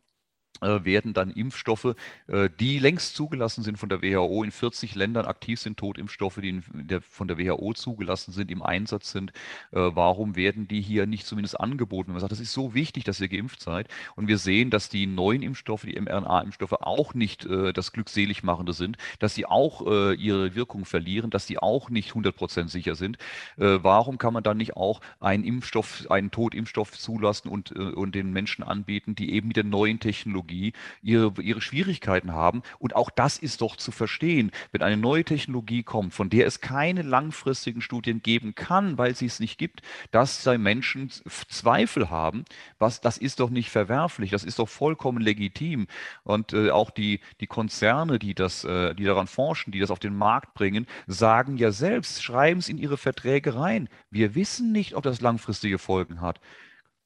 werden 0.60 1.14
dann 1.14 1.30
Impfstoffe, 1.30 1.94
äh, 2.26 2.50
die 2.58 2.78
längst 2.78 3.14
zugelassen 3.16 3.62
sind 3.62 3.78
von 3.78 3.88
der 3.88 4.02
WHO, 4.02 4.44
in 4.44 4.50
40 4.50 4.94
Ländern 4.94 5.24
aktiv 5.26 5.58
sind, 5.60 5.78
Totimpfstoffe, 5.78 6.40
die 6.42 6.60
von 7.00 7.28
der 7.28 7.38
WHO 7.38 7.72
zugelassen 7.72 8.32
sind, 8.32 8.50
im 8.50 8.62
Einsatz 8.62 9.10
sind. 9.10 9.30
Äh, 9.72 9.78
warum 9.78 10.36
werden 10.36 10.68
die 10.68 10.80
hier 10.80 11.06
nicht 11.06 11.26
zumindest 11.26 11.58
angeboten? 11.58 12.12
Man 12.12 12.20
sagt, 12.20 12.32
das 12.32 12.40
ist 12.40 12.52
so 12.52 12.74
wichtig, 12.74 13.04
dass 13.04 13.20
ihr 13.20 13.28
geimpft 13.28 13.62
seid. 13.62 13.88
Und 14.16 14.28
wir 14.28 14.38
sehen, 14.38 14.70
dass 14.70 14.88
die 14.88 15.06
neuen 15.06 15.42
Impfstoffe, 15.42 15.82
die 15.82 15.98
mRNA-Impfstoffe 15.98 16.72
auch 16.72 17.14
nicht 17.14 17.48
das 17.74 17.92
Glückseligmachende 17.92 18.72
sind, 18.72 18.96
dass 19.18 19.34
sie 19.34 19.46
auch 19.46 19.80
ihre 19.82 20.54
Wirkung 20.54 20.84
verlieren, 20.84 21.30
dass 21.30 21.46
sie 21.46 21.58
auch 21.58 21.90
nicht 21.90 22.12
100% 22.12 22.68
sicher 22.68 22.94
sind. 22.94 23.18
Warum 23.56 24.18
kann 24.18 24.32
man 24.32 24.42
dann 24.42 24.56
nicht 24.56 24.76
auch 24.76 25.00
einen 25.20 25.44
Impfstoff, 25.44 26.06
einen 26.10 26.30
Totimpfstoff 26.30 26.92
zulassen 26.98 27.48
und, 27.48 27.72
und 27.72 28.14
den 28.14 28.32
Menschen 28.32 28.62
anbieten, 28.62 29.14
die 29.14 29.32
eben 29.32 29.48
mit 29.48 29.56
der 29.56 29.64
neuen 29.64 30.00
Technologie 30.00 30.39
Technologie 30.40 30.72
ihre, 31.02 31.32
ihre 31.40 31.60
Schwierigkeiten 31.60 32.32
haben. 32.32 32.62
Und 32.78 32.96
auch 32.96 33.10
das 33.10 33.38
ist 33.38 33.60
doch 33.60 33.76
zu 33.76 33.92
verstehen. 33.92 34.50
Wenn 34.72 34.82
eine 34.82 34.96
neue 34.96 35.24
Technologie 35.24 35.82
kommt, 35.82 36.14
von 36.14 36.30
der 36.30 36.46
es 36.46 36.60
keine 36.60 37.02
langfristigen 37.02 37.80
Studien 37.80 38.22
geben 38.22 38.54
kann, 38.54 38.98
weil 38.98 39.14
sie 39.14 39.26
es 39.26 39.40
nicht 39.40 39.58
gibt, 39.58 39.82
dass 40.10 40.42
sei 40.42 40.58
Menschen 40.58 41.10
Zweifel 41.48 42.10
haben, 42.10 42.44
was, 42.78 43.00
das 43.00 43.18
ist 43.18 43.40
doch 43.40 43.50
nicht 43.50 43.70
verwerflich, 43.70 44.30
das 44.30 44.44
ist 44.44 44.58
doch 44.58 44.68
vollkommen 44.68 45.20
legitim. 45.20 45.86
Und 46.24 46.52
äh, 46.52 46.70
auch 46.70 46.90
die, 46.90 47.20
die 47.40 47.46
Konzerne, 47.46 48.18
die, 48.18 48.34
das, 48.34 48.64
äh, 48.64 48.94
die 48.94 49.04
daran 49.04 49.26
forschen, 49.26 49.72
die 49.72 49.80
das 49.80 49.90
auf 49.90 49.98
den 49.98 50.16
Markt 50.16 50.54
bringen, 50.54 50.86
sagen 51.06 51.56
ja 51.56 51.70
selbst, 51.72 52.22
schreiben 52.22 52.60
es 52.60 52.68
in 52.68 52.78
ihre 52.78 52.96
Verträge 52.96 53.54
rein. 53.54 53.88
Wir 54.10 54.34
wissen 54.34 54.72
nicht, 54.72 54.94
ob 54.94 55.02
das 55.02 55.20
langfristige 55.20 55.78
Folgen 55.78 56.20
hat. 56.20 56.40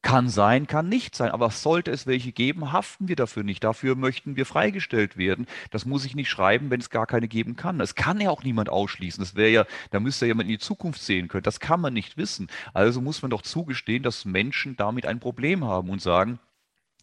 Kann 0.04 0.28
sein, 0.28 0.66
kann 0.66 0.90
nicht 0.90 1.16
sein. 1.16 1.30
Aber 1.30 1.48
sollte 1.48 1.90
es 1.90 2.06
welche 2.06 2.30
geben, 2.30 2.72
haften 2.72 3.08
wir 3.08 3.16
dafür 3.16 3.42
nicht. 3.42 3.64
Dafür 3.64 3.96
möchten 3.96 4.36
wir 4.36 4.44
freigestellt 4.44 5.16
werden. 5.16 5.46
Das 5.70 5.86
muss 5.86 6.04
ich 6.04 6.14
nicht 6.14 6.28
schreiben, 6.28 6.68
wenn 6.68 6.78
es 6.78 6.90
gar 6.90 7.06
keine 7.06 7.26
geben 7.26 7.56
kann. 7.56 7.78
Das 7.78 7.94
kann 7.94 8.20
ja 8.20 8.28
auch 8.28 8.44
niemand 8.44 8.68
ausschließen. 8.68 9.24
Das 9.24 9.34
wäre 9.34 9.48
ja, 9.48 9.64
da 9.92 10.00
müsste 10.00 10.26
ja 10.26 10.28
jemand 10.28 10.50
in 10.50 10.56
die 10.56 10.58
Zukunft 10.58 11.00
sehen 11.00 11.28
können. 11.28 11.42
Das 11.42 11.58
kann 11.58 11.80
man 11.80 11.94
nicht 11.94 12.18
wissen. 12.18 12.48
Also 12.74 13.00
muss 13.00 13.22
man 13.22 13.30
doch 13.30 13.40
zugestehen, 13.40 14.02
dass 14.02 14.26
Menschen 14.26 14.76
damit 14.76 15.06
ein 15.06 15.20
Problem 15.20 15.64
haben 15.64 15.88
und 15.88 16.02
sagen, 16.02 16.38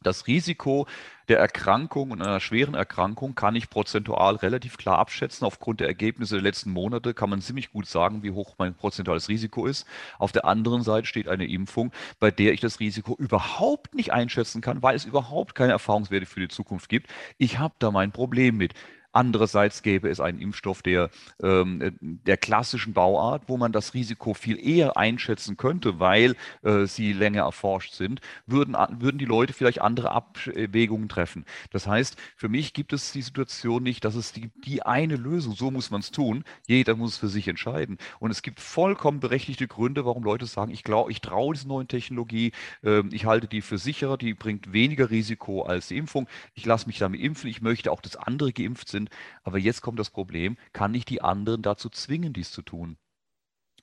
das 0.02 0.28
Risiko 0.28 0.88
der 1.28 1.40
Erkrankung 1.40 2.12
und 2.12 2.22
einer 2.22 2.40
schweren 2.40 2.74
Erkrankung 2.74 3.36
kann 3.36 3.56
ich 3.56 3.70
prozentual 3.70 4.36
relativ 4.36 4.78
klar 4.78 4.98
abschätzen. 5.00 5.46
Aufgrund 5.46 5.80
der 5.80 5.88
Ergebnisse 5.88 6.36
der 6.36 6.44
letzten 6.44 6.72
Monate 6.72 7.14
kann 7.14 7.30
man 7.30 7.42
ziemlich 7.42 7.72
gut 7.72 7.86
sagen, 7.88 8.24
wie 8.24 8.32
hoch 8.32 8.56
mein 8.58 8.74
prozentuales 8.74 9.30
Risiko 9.30 9.66
ist. 9.66 9.88
Auf 10.18 10.32
der 10.32 10.46
anderen 10.46 10.82
Seite 10.84 11.08
steht 11.08 11.28
eine 11.28 11.46
Impfung, 11.46 11.92
bei 12.20 12.32
der 12.32 12.54
ich 12.54 12.60
das 12.60 12.80
Risiko 12.80 13.16
überhaupt 13.16 13.96
nicht 13.96 14.12
einschätzen 14.12 14.62
kann, 14.62 14.84
weil 14.84 14.96
es 14.96 15.06
überhaupt 15.06 15.56
keine 15.56 15.72
Erfahrungswerte 15.72 16.26
für 16.26 16.42
die 16.42 16.50
Zukunft 16.50 16.90
gibt. 16.90 17.10
Ich 17.38 17.60
habe 17.60 17.76
da 17.80 17.92
mein 17.92 18.12
Problem 18.12 18.58
mit. 18.58 18.74
Andererseits 19.14 19.84
gäbe 19.84 20.10
es 20.10 20.20
einen 20.20 20.40
Impfstoff 20.40 20.82
der, 20.82 21.10
ähm, 21.42 21.98
der 22.02 22.38
klassischen 22.38 22.94
Bauart, 22.94 23.44
wo 23.48 23.58
man 23.58 23.72
das 23.72 23.94
Risiko 23.94 24.34
viel 24.34 24.58
eher 24.58 24.98
einschätzen 24.98 25.58
könnte, 25.58 26.00
weil 26.00 26.36
äh, 26.64 26.86
sie 26.86 27.12
länger 27.14 27.42
erforscht 27.42 27.94
sind, 27.94 28.22
würden, 28.46 28.76
würden 29.00 29.18
die 29.18 29.26
Leute 29.26 29.54
vielleicht 29.54 29.82
andere 29.82 30.12
Abwägungen 30.12 31.10
treffen. 31.10 31.46
Das 31.72 31.88
heißt, 31.88 32.18
für 32.38 32.48
mich 32.48 32.74
gibt 32.74 32.94
es 32.94 33.12
die 33.12 33.22
Situation 33.22 33.84
nicht, 33.84 34.06
dass 34.06 34.16
es 34.16 34.32
die, 34.32 34.50
die 34.64 34.84
eine 34.84 35.16
Lösung, 35.16 35.56
so 35.56 35.72
muss 35.72 35.92
man 35.92 36.02
es 36.02 36.12
tun, 36.12 36.44
jeder 36.68 36.96
muss 36.96 37.14
es 37.14 37.18
für 37.18 37.28
sich 37.28 37.48
entscheiden. 37.48 37.98
Und 38.20 38.32
es 38.32 38.42
gibt 38.42 38.60
vollkommen 38.60 39.20
berechtigte 39.20 39.68
Gründe, 39.68 40.06
warum 40.06 40.24
Leute 40.24 40.46
sagen, 40.46 40.72
ich 40.72 40.84
glaube, 40.84 41.12
ich 41.12 41.22
traue 41.22 41.54
dieser 41.54 41.68
neuen 41.68 41.88
Technologie, 41.88 42.54
äh, 42.84 43.04
ich 43.12 43.26
halte 43.26 43.48
die 43.48 43.62
für 43.62 43.78
sicherer, 43.78 44.18
die 44.18 44.34
bringt 44.34 44.72
weniger 44.72 45.10
Risiko 45.10 45.64
als 45.64 45.90
die 45.90 45.98
Impfung, 45.98 46.28
ich 46.54 46.66
lasse 46.66 46.88
mich 46.88 46.98
damit 46.98 47.20
impfen, 47.20 47.50
ich 47.50 47.62
möchte 47.62 47.92
auch, 47.92 48.02
dass 48.02 48.16
andere 48.16 48.54
geimpft 48.54 48.88
sind 48.88 49.01
sind. 49.02 49.10
Aber 49.44 49.58
jetzt 49.58 49.82
kommt 49.82 50.00
das 50.00 50.10
Problem, 50.10 50.58
kann 50.74 50.94
ich 50.94 51.06
die 51.06 51.22
anderen 51.22 51.62
dazu 51.62 51.90
zwingen, 51.90 52.34
dies 52.34 52.52
zu 52.52 52.62
tun? 52.62 52.98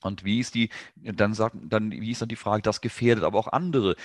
Und 0.00 0.24
wie 0.24 0.38
ist 0.40 0.54
die, 0.54 0.70
dann 0.96 1.34
sagt, 1.34 1.56
dann, 1.60 1.90
wie 1.90 2.10
ist 2.10 2.22
dann 2.22 2.28
die 2.28 2.36
Frage, 2.36 2.62
das 2.62 2.80
gefährdet 2.80 3.24
aber 3.24 3.38
auch 3.38 3.48
andere. 3.48 3.96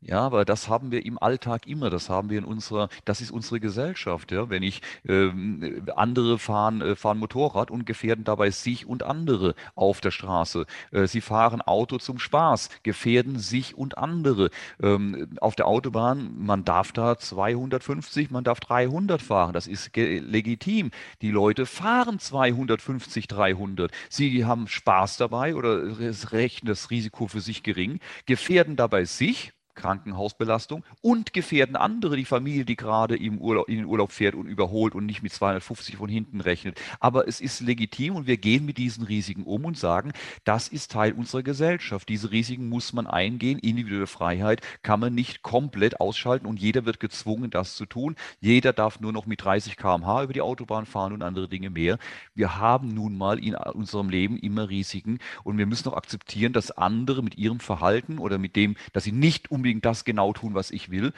Ja, 0.00 0.20
aber 0.20 0.44
das 0.44 0.68
haben 0.68 0.92
wir 0.92 1.04
im 1.04 1.18
Alltag 1.20 1.66
immer. 1.66 1.90
Das 1.90 2.08
haben 2.08 2.30
wir 2.30 2.38
in 2.38 2.44
unserer, 2.44 2.88
das 3.04 3.20
ist 3.20 3.32
unsere 3.32 3.58
Gesellschaft. 3.58 4.30
Ja, 4.30 4.48
wenn 4.48 4.62
ich 4.62 4.80
ähm, 5.08 5.82
andere 5.96 6.38
fahren, 6.38 6.80
äh, 6.80 6.94
fahren 6.94 7.18
Motorrad 7.18 7.70
und 7.72 7.84
gefährden 7.84 8.22
dabei 8.22 8.50
sich 8.50 8.86
und 8.86 9.02
andere 9.02 9.54
auf 9.74 10.00
der 10.00 10.12
Straße. 10.12 10.66
Äh, 10.92 11.06
sie 11.08 11.20
fahren 11.20 11.62
Auto 11.62 11.98
zum 11.98 12.20
Spaß, 12.20 12.70
gefährden 12.84 13.38
sich 13.40 13.76
und 13.76 13.98
andere. 13.98 14.50
Ähm, 14.80 15.36
auf 15.40 15.56
der 15.56 15.66
Autobahn, 15.66 16.32
man 16.38 16.64
darf 16.64 16.92
da 16.92 17.18
250, 17.18 18.30
man 18.30 18.44
darf 18.44 18.60
300 18.60 19.20
fahren. 19.20 19.52
Das 19.52 19.66
ist 19.66 19.96
legitim. 19.96 20.92
Die 21.22 21.32
Leute 21.32 21.66
fahren 21.66 22.20
250, 22.20 23.26
300. 23.26 23.90
Sie 24.10 24.44
haben 24.44 24.68
Spaß 24.68 25.16
dabei 25.16 25.56
oder 25.56 25.98
rechnen 26.32 26.68
das 26.68 26.90
Risiko 26.90 27.26
für 27.26 27.40
sich 27.40 27.64
gering, 27.64 27.98
gefährden 28.26 28.76
dabei 28.76 29.04
sich 29.04 29.52
Krankenhausbelastung 29.78 30.84
und 31.00 31.32
gefährden 31.32 31.76
andere, 31.76 32.16
die 32.16 32.24
Familie, 32.24 32.64
die 32.64 32.76
gerade 32.76 33.16
im 33.16 33.38
Urlaub, 33.38 33.68
in 33.68 33.76
den 33.76 33.86
Urlaub 33.86 34.12
fährt 34.12 34.34
und 34.34 34.46
überholt 34.46 34.94
und 34.94 35.06
nicht 35.06 35.22
mit 35.22 35.32
250 35.32 35.96
von 35.96 36.08
hinten 36.08 36.40
rechnet. 36.40 36.80
Aber 37.00 37.28
es 37.28 37.40
ist 37.40 37.60
legitim 37.60 38.16
und 38.16 38.26
wir 38.26 38.36
gehen 38.36 38.66
mit 38.66 38.76
diesen 38.76 39.04
Risiken 39.04 39.44
um 39.44 39.64
und 39.64 39.78
sagen, 39.78 40.12
das 40.44 40.68
ist 40.68 40.90
Teil 40.90 41.12
unserer 41.12 41.42
Gesellschaft. 41.42 42.08
Diese 42.08 42.32
Risiken 42.32 42.68
muss 42.68 42.92
man 42.92 43.06
eingehen. 43.06 43.58
Individuelle 43.60 44.08
Freiheit 44.08 44.62
kann 44.82 44.98
man 44.98 45.14
nicht 45.14 45.42
komplett 45.42 46.00
ausschalten 46.00 46.46
und 46.46 46.58
jeder 46.58 46.84
wird 46.84 46.98
gezwungen, 46.98 47.50
das 47.50 47.76
zu 47.76 47.86
tun. 47.86 48.16
Jeder 48.40 48.72
darf 48.72 48.98
nur 48.98 49.12
noch 49.12 49.26
mit 49.26 49.44
30 49.44 49.76
km/h 49.76 50.24
über 50.24 50.32
die 50.32 50.40
Autobahn 50.40 50.86
fahren 50.86 51.12
und 51.12 51.22
andere 51.22 51.48
Dinge 51.48 51.70
mehr. 51.70 51.98
Wir 52.34 52.58
haben 52.58 52.94
nun 52.94 53.16
mal 53.16 53.38
in 53.38 53.54
unserem 53.54 54.10
Leben 54.10 54.38
immer 54.38 54.68
Risiken 54.68 55.20
und 55.44 55.56
wir 55.56 55.66
müssen 55.66 55.88
auch 55.88 55.96
akzeptieren, 55.96 56.52
dass 56.52 56.72
andere 56.72 57.22
mit 57.22 57.38
ihrem 57.38 57.60
Verhalten 57.60 58.18
oder 58.18 58.38
mit 58.38 58.56
dem, 58.56 58.76
dass 58.92 59.04
sie 59.04 59.12
nicht 59.12 59.50
unbedingt 59.52 59.67
unbedingt 59.68 59.84
das 59.84 60.04
genau 60.04 60.32
tun, 60.32 60.54
was 60.54 60.70
ich 60.70 60.90
will, 60.90 61.12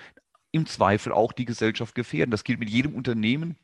im 0.51 0.67
Zweifel 0.67 1.13
auch 1.13 1.33
die 1.33 1.45
Gesellschaft 1.45 1.95
gefährden. 1.95 2.33
Das 2.33 2.43
gilt 2.43 2.59
mit 2.59 2.69
jedem 2.69 2.95
Unternehmen, 2.95 3.57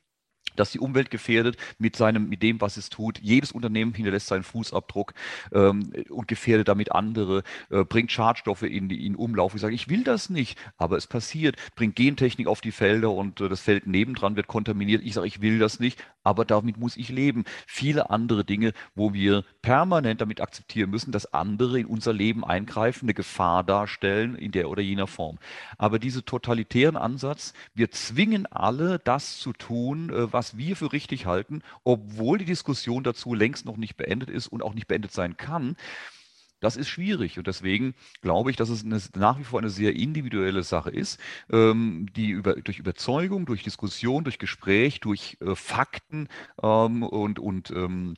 das 0.55 0.71
die 0.71 0.79
Umwelt 0.79 1.11
gefährdet 1.11 1.57
mit 1.79 1.97
seinem, 1.97 2.29
mit 2.29 2.41
dem, 2.45 2.61
was 2.61 2.77
es 2.77 2.89
tut. 2.89 3.19
Jedes 3.19 3.51
Unternehmen 3.51 3.93
hinterlässt 3.93 4.29
seinen 4.29 4.45
Fußabdruck 4.45 5.13
ähm, 5.53 5.93
und 6.09 6.29
gefährdet 6.29 6.69
damit 6.69 6.93
andere, 6.93 7.43
äh, 7.71 7.85
bringt 7.85 8.13
Schadstoffe 8.13 8.63
in, 8.63 8.89
in 8.91 9.17
Umlauf. 9.17 9.57
Ich 9.57 9.61
sage, 9.61 9.75
ich 9.75 9.89
will 9.89 10.05
das 10.05 10.31
nicht, 10.31 10.57
aber 10.77 10.97
es 10.97 11.09
passiert, 11.09 11.57
bringt 11.75 11.97
Gentechnik 11.97 12.47
auf 12.47 12.61
die 12.61 12.71
Felder 12.71 13.11
und 13.11 13.41
äh, 13.41 13.49
das 13.49 13.61
Feld 13.61 13.89
nebendran 13.89 14.37
wird 14.37 14.47
kontaminiert. 14.47 15.03
Ich 15.05 15.15
sage, 15.15 15.27
ich 15.27 15.41
will 15.41 15.59
das 15.59 15.81
nicht, 15.81 16.03
aber 16.27 16.45
damit 16.45 16.77
muss 16.77 16.97
ich 16.97 17.09
leben. 17.09 17.45
Viele 17.69 18.11
andere 18.11 18.45
Dinge, 18.45 18.73
wo 18.97 19.15
wir 19.15 19.45
permanent 19.63 20.21
damit 20.21 20.41
akzeptieren 20.41 20.91
müssen, 20.91 21.13
dass 21.13 21.33
andere 21.33 21.79
in 21.79 21.87
unser 21.87 22.13
Leben 22.13 22.45
eingreifen, 22.45 23.07
eine 23.07 23.15
Gefahr 23.15 23.63
darstellen 23.63 24.35
in 24.35 24.51
der 24.51 24.69
oder 24.69 24.83
jener 24.83 25.07
Form. 25.07 25.39
Aber 25.79 26.01
diese 26.01 26.25
totalitären 26.25 26.97
Ansatz, 26.97 27.53
wir 27.75 27.93
zwingen 27.93 28.47
alle, 28.47 28.99
das 28.99 29.39
zu 29.39 29.53
tun, 29.53 30.11
äh, 30.11 30.33
was 30.33 30.59
wir 30.59 30.75
für 30.75 30.93
richtig 30.93 31.27
halten, 31.27 31.63
obwohl 31.85 32.39
die 32.39 32.45
Diskussion 32.45 33.05
dazu 33.05 33.33
längst 33.33 33.65
noch 33.65 33.77
nicht 33.77 33.97
beendet 33.97 34.29
ist 34.29 34.49
und 34.49 34.65
auch 34.65 34.75
nicht 34.75 34.89
beendet 34.89 35.13
sein 35.13 35.37
kann. 35.37 35.77
Das 36.61 36.77
ist 36.77 36.89
schwierig 36.89 37.39
und 37.39 37.47
deswegen 37.47 37.95
glaube 38.23 38.51
ich, 38.51 38.57
dass 38.57 38.71
es 38.71 38.85
eine, 38.85 39.01
nach 39.15 39.39
wie 39.39 39.45
vor 39.45 39.61
eine 39.61 39.69
sehr 39.69 39.95
individuelle 39.95 40.63
Sache 40.63 40.91
ist, 40.91 41.21
ähm, 41.51 42.07
die 42.17 42.31
über, 42.31 42.55
durch 42.55 42.79
Überzeugung, 42.79 43.45
durch 43.45 43.63
Diskussion, 43.63 44.25
durch 44.25 44.39
Gespräch, 44.39 45.01
durch 45.01 45.37
äh, 45.41 45.55
Fakten 45.55 46.29
ähm, 46.63 47.03
und, 47.03 47.39
und 47.39 47.71
ähm, 47.71 48.15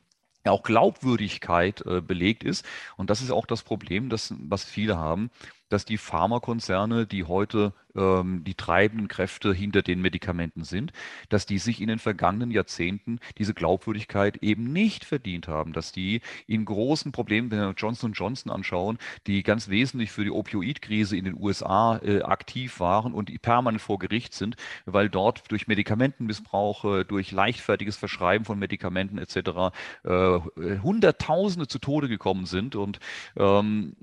auch 0.47 0.63
Glaubwürdigkeit 0.63 1.85
äh, 1.87 2.01
belegt 2.01 2.45
ist. 2.45 2.65
Und 2.97 3.11
das 3.11 3.21
ist 3.21 3.31
auch 3.31 3.47
das 3.47 3.63
Problem, 3.63 4.09
das, 4.09 4.35
was 4.39 4.65
viele 4.65 4.97
haben, 4.97 5.31
dass 5.69 5.85
die 5.85 5.99
Pharmakonzerne, 5.99 7.07
die 7.07 7.25
heute 7.25 7.73
ähm, 7.99 8.45
die 8.45 8.55
treibenden 8.55 9.09
Kräfte 9.09 9.53
hinter 9.53 9.83
den 9.83 10.01
Medikamenten 10.01 10.65
sind, 10.65 10.93
dass 11.29 11.47
die 11.47 11.59
sich 11.59 11.81
in 11.81 11.89
den 11.89 11.99
vergangenen 11.99 12.51
Jahrzehnten 12.51 13.19
diese 13.39 13.55
Glaubwürdigkeit 13.55 14.39
eben 14.39 14.73
nicht 14.73 15.05
verdient 15.05 15.49
haben, 15.49 15.73
dass 15.73 15.93
die 15.93 16.21
in 16.47 16.65
großen 16.65 17.13
Problemen, 17.13 17.51
wenn 17.51 17.61
wir 17.61 17.75
Johnson 17.77 18.13
Johnson 18.13 18.53
anschauen, 18.53 18.99
die 19.27 19.43
ganz 19.43 19.69
wesentlich 19.69 20.11
für 20.11 20.25
die 20.25 20.31
Opioidkrise 20.31 21.17
in 21.17 21.25
den 21.25 21.35
USA 21.39 21.99
äh, 21.99 22.23
aktiv 22.23 22.81
waren 22.81 23.13
und 23.13 23.41
permanent 23.43 23.83
vor 23.83 23.99
Gericht 23.99 24.35
sind, 24.35 24.57
weil 24.87 25.09
dort 25.09 25.51
durch 25.51 25.67
Medikamentenmissbrauch, 25.67 26.85
äh, 26.85 27.05
durch 27.05 27.33
leichtfertiges 27.33 27.97
Verschreiben 27.97 28.45
von 28.45 28.59
Medikamenten 28.59 29.19
etc. 29.19 29.75
Äh, 30.05 30.39
Hunderttausende 30.83 31.67
zu 31.67 31.79
Tode 31.79 32.09
gekommen 32.09 32.47
sind 32.47 32.77
und 32.77 33.01
ähm, 33.37 33.97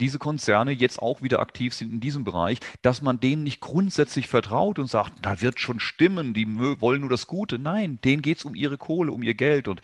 diese 0.00 0.18
Konzerne 0.18 0.72
jetzt 0.72 1.00
auch 1.00 1.22
wieder 1.22 1.40
aktiv 1.40 1.74
sind 1.74 1.92
in 1.92 2.00
diesem 2.00 2.24
Bereich, 2.24 2.58
dass 2.82 3.02
man 3.02 3.20
denen 3.20 3.44
nicht 3.44 3.60
grundsätzlich 3.60 4.28
vertraut 4.28 4.78
und 4.78 4.86
sagt, 4.86 5.12
da 5.22 5.40
wird 5.40 5.60
schon 5.60 5.80
stimmen, 5.80 6.34
die 6.34 6.46
wollen 6.80 7.02
nur 7.02 7.10
das 7.10 7.26
Gute. 7.26 7.58
Nein, 7.58 7.98
denen 8.04 8.22
geht 8.22 8.38
es 8.38 8.44
um 8.44 8.54
ihre 8.54 8.78
Kohle, 8.78 9.12
um 9.12 9.22
ihr 9.22 9.34
Geld. 9.34 9.68
Und 9.68 9.82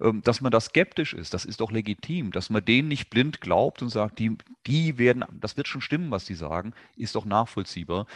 ähm, 0.00 0.22
dass 0.22 0.40
man 0.40 0.52
da 0.52 0.60
skeptisch 0.60 1.12
ist, 1.12 1.34
das 1.34 1.44
ist 1.44 1.60
doch 1.60 1.70
legitim. 1.70 2.30
Dass 2.30 2.50
man 2.50 2.64
denen 2.64 2.88
nicht 2.88 3.10
blind 3.10 3.40
glaubt 3.40 3.82
und 3.82 3.88
sagt, 3.88 4.18
die, 4.18 4.36
die 4.66 4.98
werden, 4.98 5.24
das 5.40 5.56
wird 5.56 5.68
schon 5.68 5.80
stimmen, 5.80 6.10
was 6.10 6.24
die 6.24 6.34
sagen, 6.34 6.72
ist 6.96 7.14
doch 7.14 7.24
nachvollziehbar. 7.24 8.06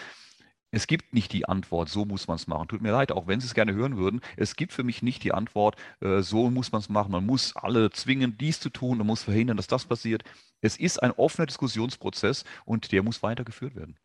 Es 0.73 0.87
gibt 0.87 1.13
nicht 1.13 1.33
die 1.33 1.47
Antwort, 1.47 1.89
so 1.89 2.05
muss 2.05 2.29
man 2.29 2.37
es 2.37 2.47
machen. 2.47 2.69
Tut 2.69 2.81
mir 2.81 2.93
leid, 2.93 3.11
auch 3.13 3.27
wenn 3.27 3.41
Sie 3.41 3.47
es 3.47 3.55
gerne 3.55 3.75
hören 3.75 3.97
würden. 3.97 4.21
Es 4.37 4.55
gibt 4.55 4.73
für 4.73 4.85
mich 4.85 5.03
nicht 5.03 5.25
die 5.25 5.33
Antwort, 5.33 5.77
äh, 6.01 6.23
so 6.23 6.51
muss 6.51 6.71
man 6.73 6.81
es 6.81 6.89
machen. 6.89 7.13
Man 7.13 7.27
muss 7.27 7.57
alle 7.57 7.91
zwingen, 7.91 8.39
dies 8.39 8.61
zu 8.61 8.71
tun, 8.71 8.99
man 8.99 9.07
muss 9.07 9.25
verhindern, 9.25 9.57
dass 9.57 9.67
das 9.67 9.85
passiert. 9.87 10.23
Es 10.61 10.77
ist 10.77 11.03
ein 11.03 11.13
offener 11.13 11.47
Diskussionsprozess 11.47 12.45
und 12.65 12.93
der 12.93 13.03
muss 13.03 13.23
weitergeführt 13.23 13.75
werden. 13.75 13.97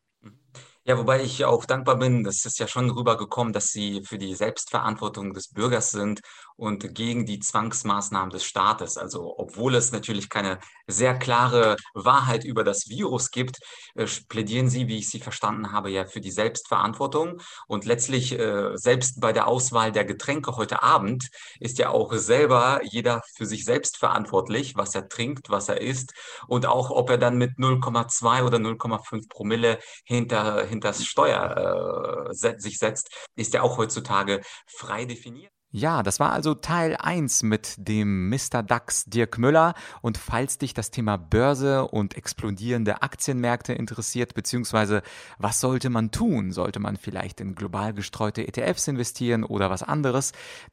Ja, 0.87 0.99
wobei 0.99 1.23
ich 1.23 1.43
auch 1.45 1.65
dankbar 1.65 1.97
bin, 1.97 2.23
das 2.23 2.45
ist 2.45 2.59
ja 2.59 2.67
schon 2.67 2.91
rübergekommen, 2.91 3.53
dass 3.53 3.69
Sie 3.69 4.03
für 4.03 4.19
die 4.19 4.35
Selbstverantwortung 4.35 5.33
des 5.33 5.47
Bürgers 5.51 5.89
sind 5.89 6.21
und 6.57 6.93
gegen 6.93 7.25
die 7.25 7.39
Zwangsmaßnahmen 7.39 8.29
des 8.29 8.45
Staates. 8.45 8.95
Also 8.95 9.33
obwohl 9.39 9.73
es 9.73 9.91
natürlich 9.91 10.29
keine 10.29 10.59
sehr 10.85 11.17
klare 11.17 11.75
Wahrheit 11.95 12.43
über 12.43 12.63
das 12.63 12.87
Virus 12.87 13.31
gibt, 13.31 13.57
äh, 13.95 14.05
plädieren 14.29 14.69
Sie, 14.69 14.87
wie 14.87 14.99
ich 14.99 15.09
Sie 15.09 15.19
verstanden 15.19 15.71
habe, 15.71 15.89
ja 15.89 16.05
für 16.05 16.21
die 16.21 16.29
Selbstverantwortung. 16.29 17.41
Und 17.67 17.85
letztlich 17.85 18.37
äh, 18.37 18.77
selbst 18.77 19.19
bei 19.19 19.33
der 19.33 19.47
Auswahl 19.47 19.91
der 19.91 20.05
Getränke 20.05 20.55
heute 20.55 20.83
Abend 20.83 21.29
ist 21.59 21.79
ja 21.79 21.89
auch 21.89 22.13
selber 22.13 22.81
jeder 22.83 23.23
für 23.35 23.47
sich 23.47 23.65
selbst 23.65 23.97
verantwortlich, 23.97 24.75
was 24.75 24.93
er 24.93 25.09
trinkt, 25.09 25.49
was 25.49 25.67
er 25.67 25.81
isst 25.81 26.13
und 26.47 26.67
auch 26.67 26.91
ob 26.91 27.09
er 27.09 27.17
dann 27.17 27.37
mit 27.39 27.57
0,2 27.57 28.43
oder 28.43 28.59
0,5 28.59 29.27
Promille 29.29 29.79
hinter 30.03 30.74
hinters 30.75 31.05
Steuer 31.05 32.29
äh, 32.31 32.57
sich 32.59 32.77
setzt, 32.77 33.09
ist 33.35 33.53
ja 33.53 33.61
auch 33.61 33.77
heutzutage 33.77 34.41
frei 34.67 35.05
definiert. 35.05 35.54
Ja, 35.77 36.03
das 36.03 36.21
war 36.21 36.31
also 36.31 36.53
Teil 36.55 36.95
1 36.95 37.43
mit 37.43 37.75
dem 37.77 38.29
Mr. 38.29 38.63
DAX 38.63 39.03
Dirk 39.07 39.37
Müller. 39.37 39.73
Und 40.01 40.17
falls 40.17 40.57
dich 40.57 40.73
das 40.73 40.89
Thema 40.89 41.17
Börse 41.17 41.85
und 41.89 42.15
explodierende 42.15 43.01
Aktienmärkte 43.01 43.73
interessiert, 43.73 44.35
beziehungsweise 44.35 45.01
was 45.37 45.59
sollte 45.59 45.89
man 45.89 46.11
tun? 46.11 46.53
Sollte 46.53 46.79
man 46.79 46.95
vielleicht 46.95 47.41
in 47.41 47.55
global 47.55 47.93
gestreute 47.93 48.47
ETFs 48.47 48.87
investieren 48.87 49.43
oder 49.43 49.69
was 49.69 49.83
anderes? 49.83 50.31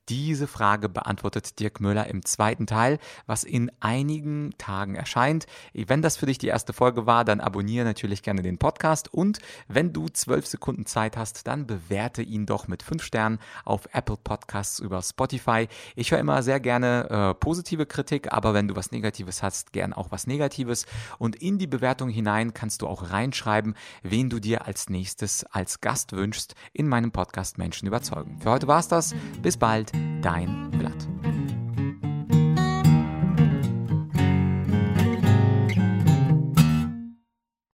Diese 0.08 0.46
Frage 0.46 0.88
beantwortet 0.88 1.58
Dirk 1.58 1.80
Müller 1.80 2.06
im 2.06 2.24
zweiten 2.24 2.68
Teil, 2.68 3.00
was 3.26 3.42
in 3.42 3.72
einigen 3.80 4.54
Tagen 4.56 4.94
erscheint. 4.94 5.46
Wenn 5.72 6.02
das 6.02 6.16
für 6.16 6.26
dich 6.26 6.38
die 6.38 6.46
erste 6.46 6.72
Folge 6.72 7.06
war, 7.06 7.24
dann 7.24 7.40
abonniere 7.40 7.84
natürlich 7.84 8.22
gerne 8.22 8.42
den 8.42 8.58
Podcast 8.58 9.12
und 9.12 9.40
wenn 9.66 9.92
du 9.92 10.08
zwölf 10.10 10.46
Sekunden 10.46 10.86
Zeit 10.86 11.16
hast, 11.16 11.48
dann 11.48 11.66
bewerte 11.66 12.22
ihn 12.22 12.46
doch 12.46 12.68
mit 12.68 12.84
fünf 12.84 13.02
Sternen 13.02 13.40
auf 13.64 13.88
Apple 13.92 14.18
Podcasts 14.22 14.78
über 14.92 15.02
Spotify. 15.02 15.68
Ich 15.96 16.10
höre 16.10 16.18
immer 16.18 16.42
sehr 16.42 16.60
gerne 16.60 17.08
äh, 17.10 17.34
positive 17.34 17.86
Kritik, 17.86 18.32
aber 18.32 18.54
wenn 18.54 18.68
du 18.68 18.76
was 18.76 18.92
Negatives 18.92 19.42
hast, 19.42 19.72
gern 19.72 19.92
auch 19.92 20.10
was 20.10 20.26
Negatives. 20.26 20.86
Und 21.18 21.36
in 21.36 21.58
die 21.58 21.66
Bewertung 21.66 22.10
hinein 22.10 22.52
kannst 22.52 22.82
du 22.82 22.86
auch 22.86 23.10
reinschreiben, 23.10 23.74
wen 24.02 24.28
du 24.28 24.38
dir 24.38 24.66
als 24.66 24.90
nächstes 24.90 25.44
als 25.44 25.80
Gast 25.80 26.12
wünschst 26.12 26.54
in 26.72 26.88
meinem 26.88 27.10
Podcast 27.10 27.58
Menschen 27.58 27.88
überzeugen. 27.88 28.38
Für 28.40 28.50
heute 28.50 28.68
war's 28.68 28.88
das. 28.88 29.14
Bis 29.40 29.56
bald, 29.56 29.92
dein 30.20 30.70
Blatt. 30.72 31.41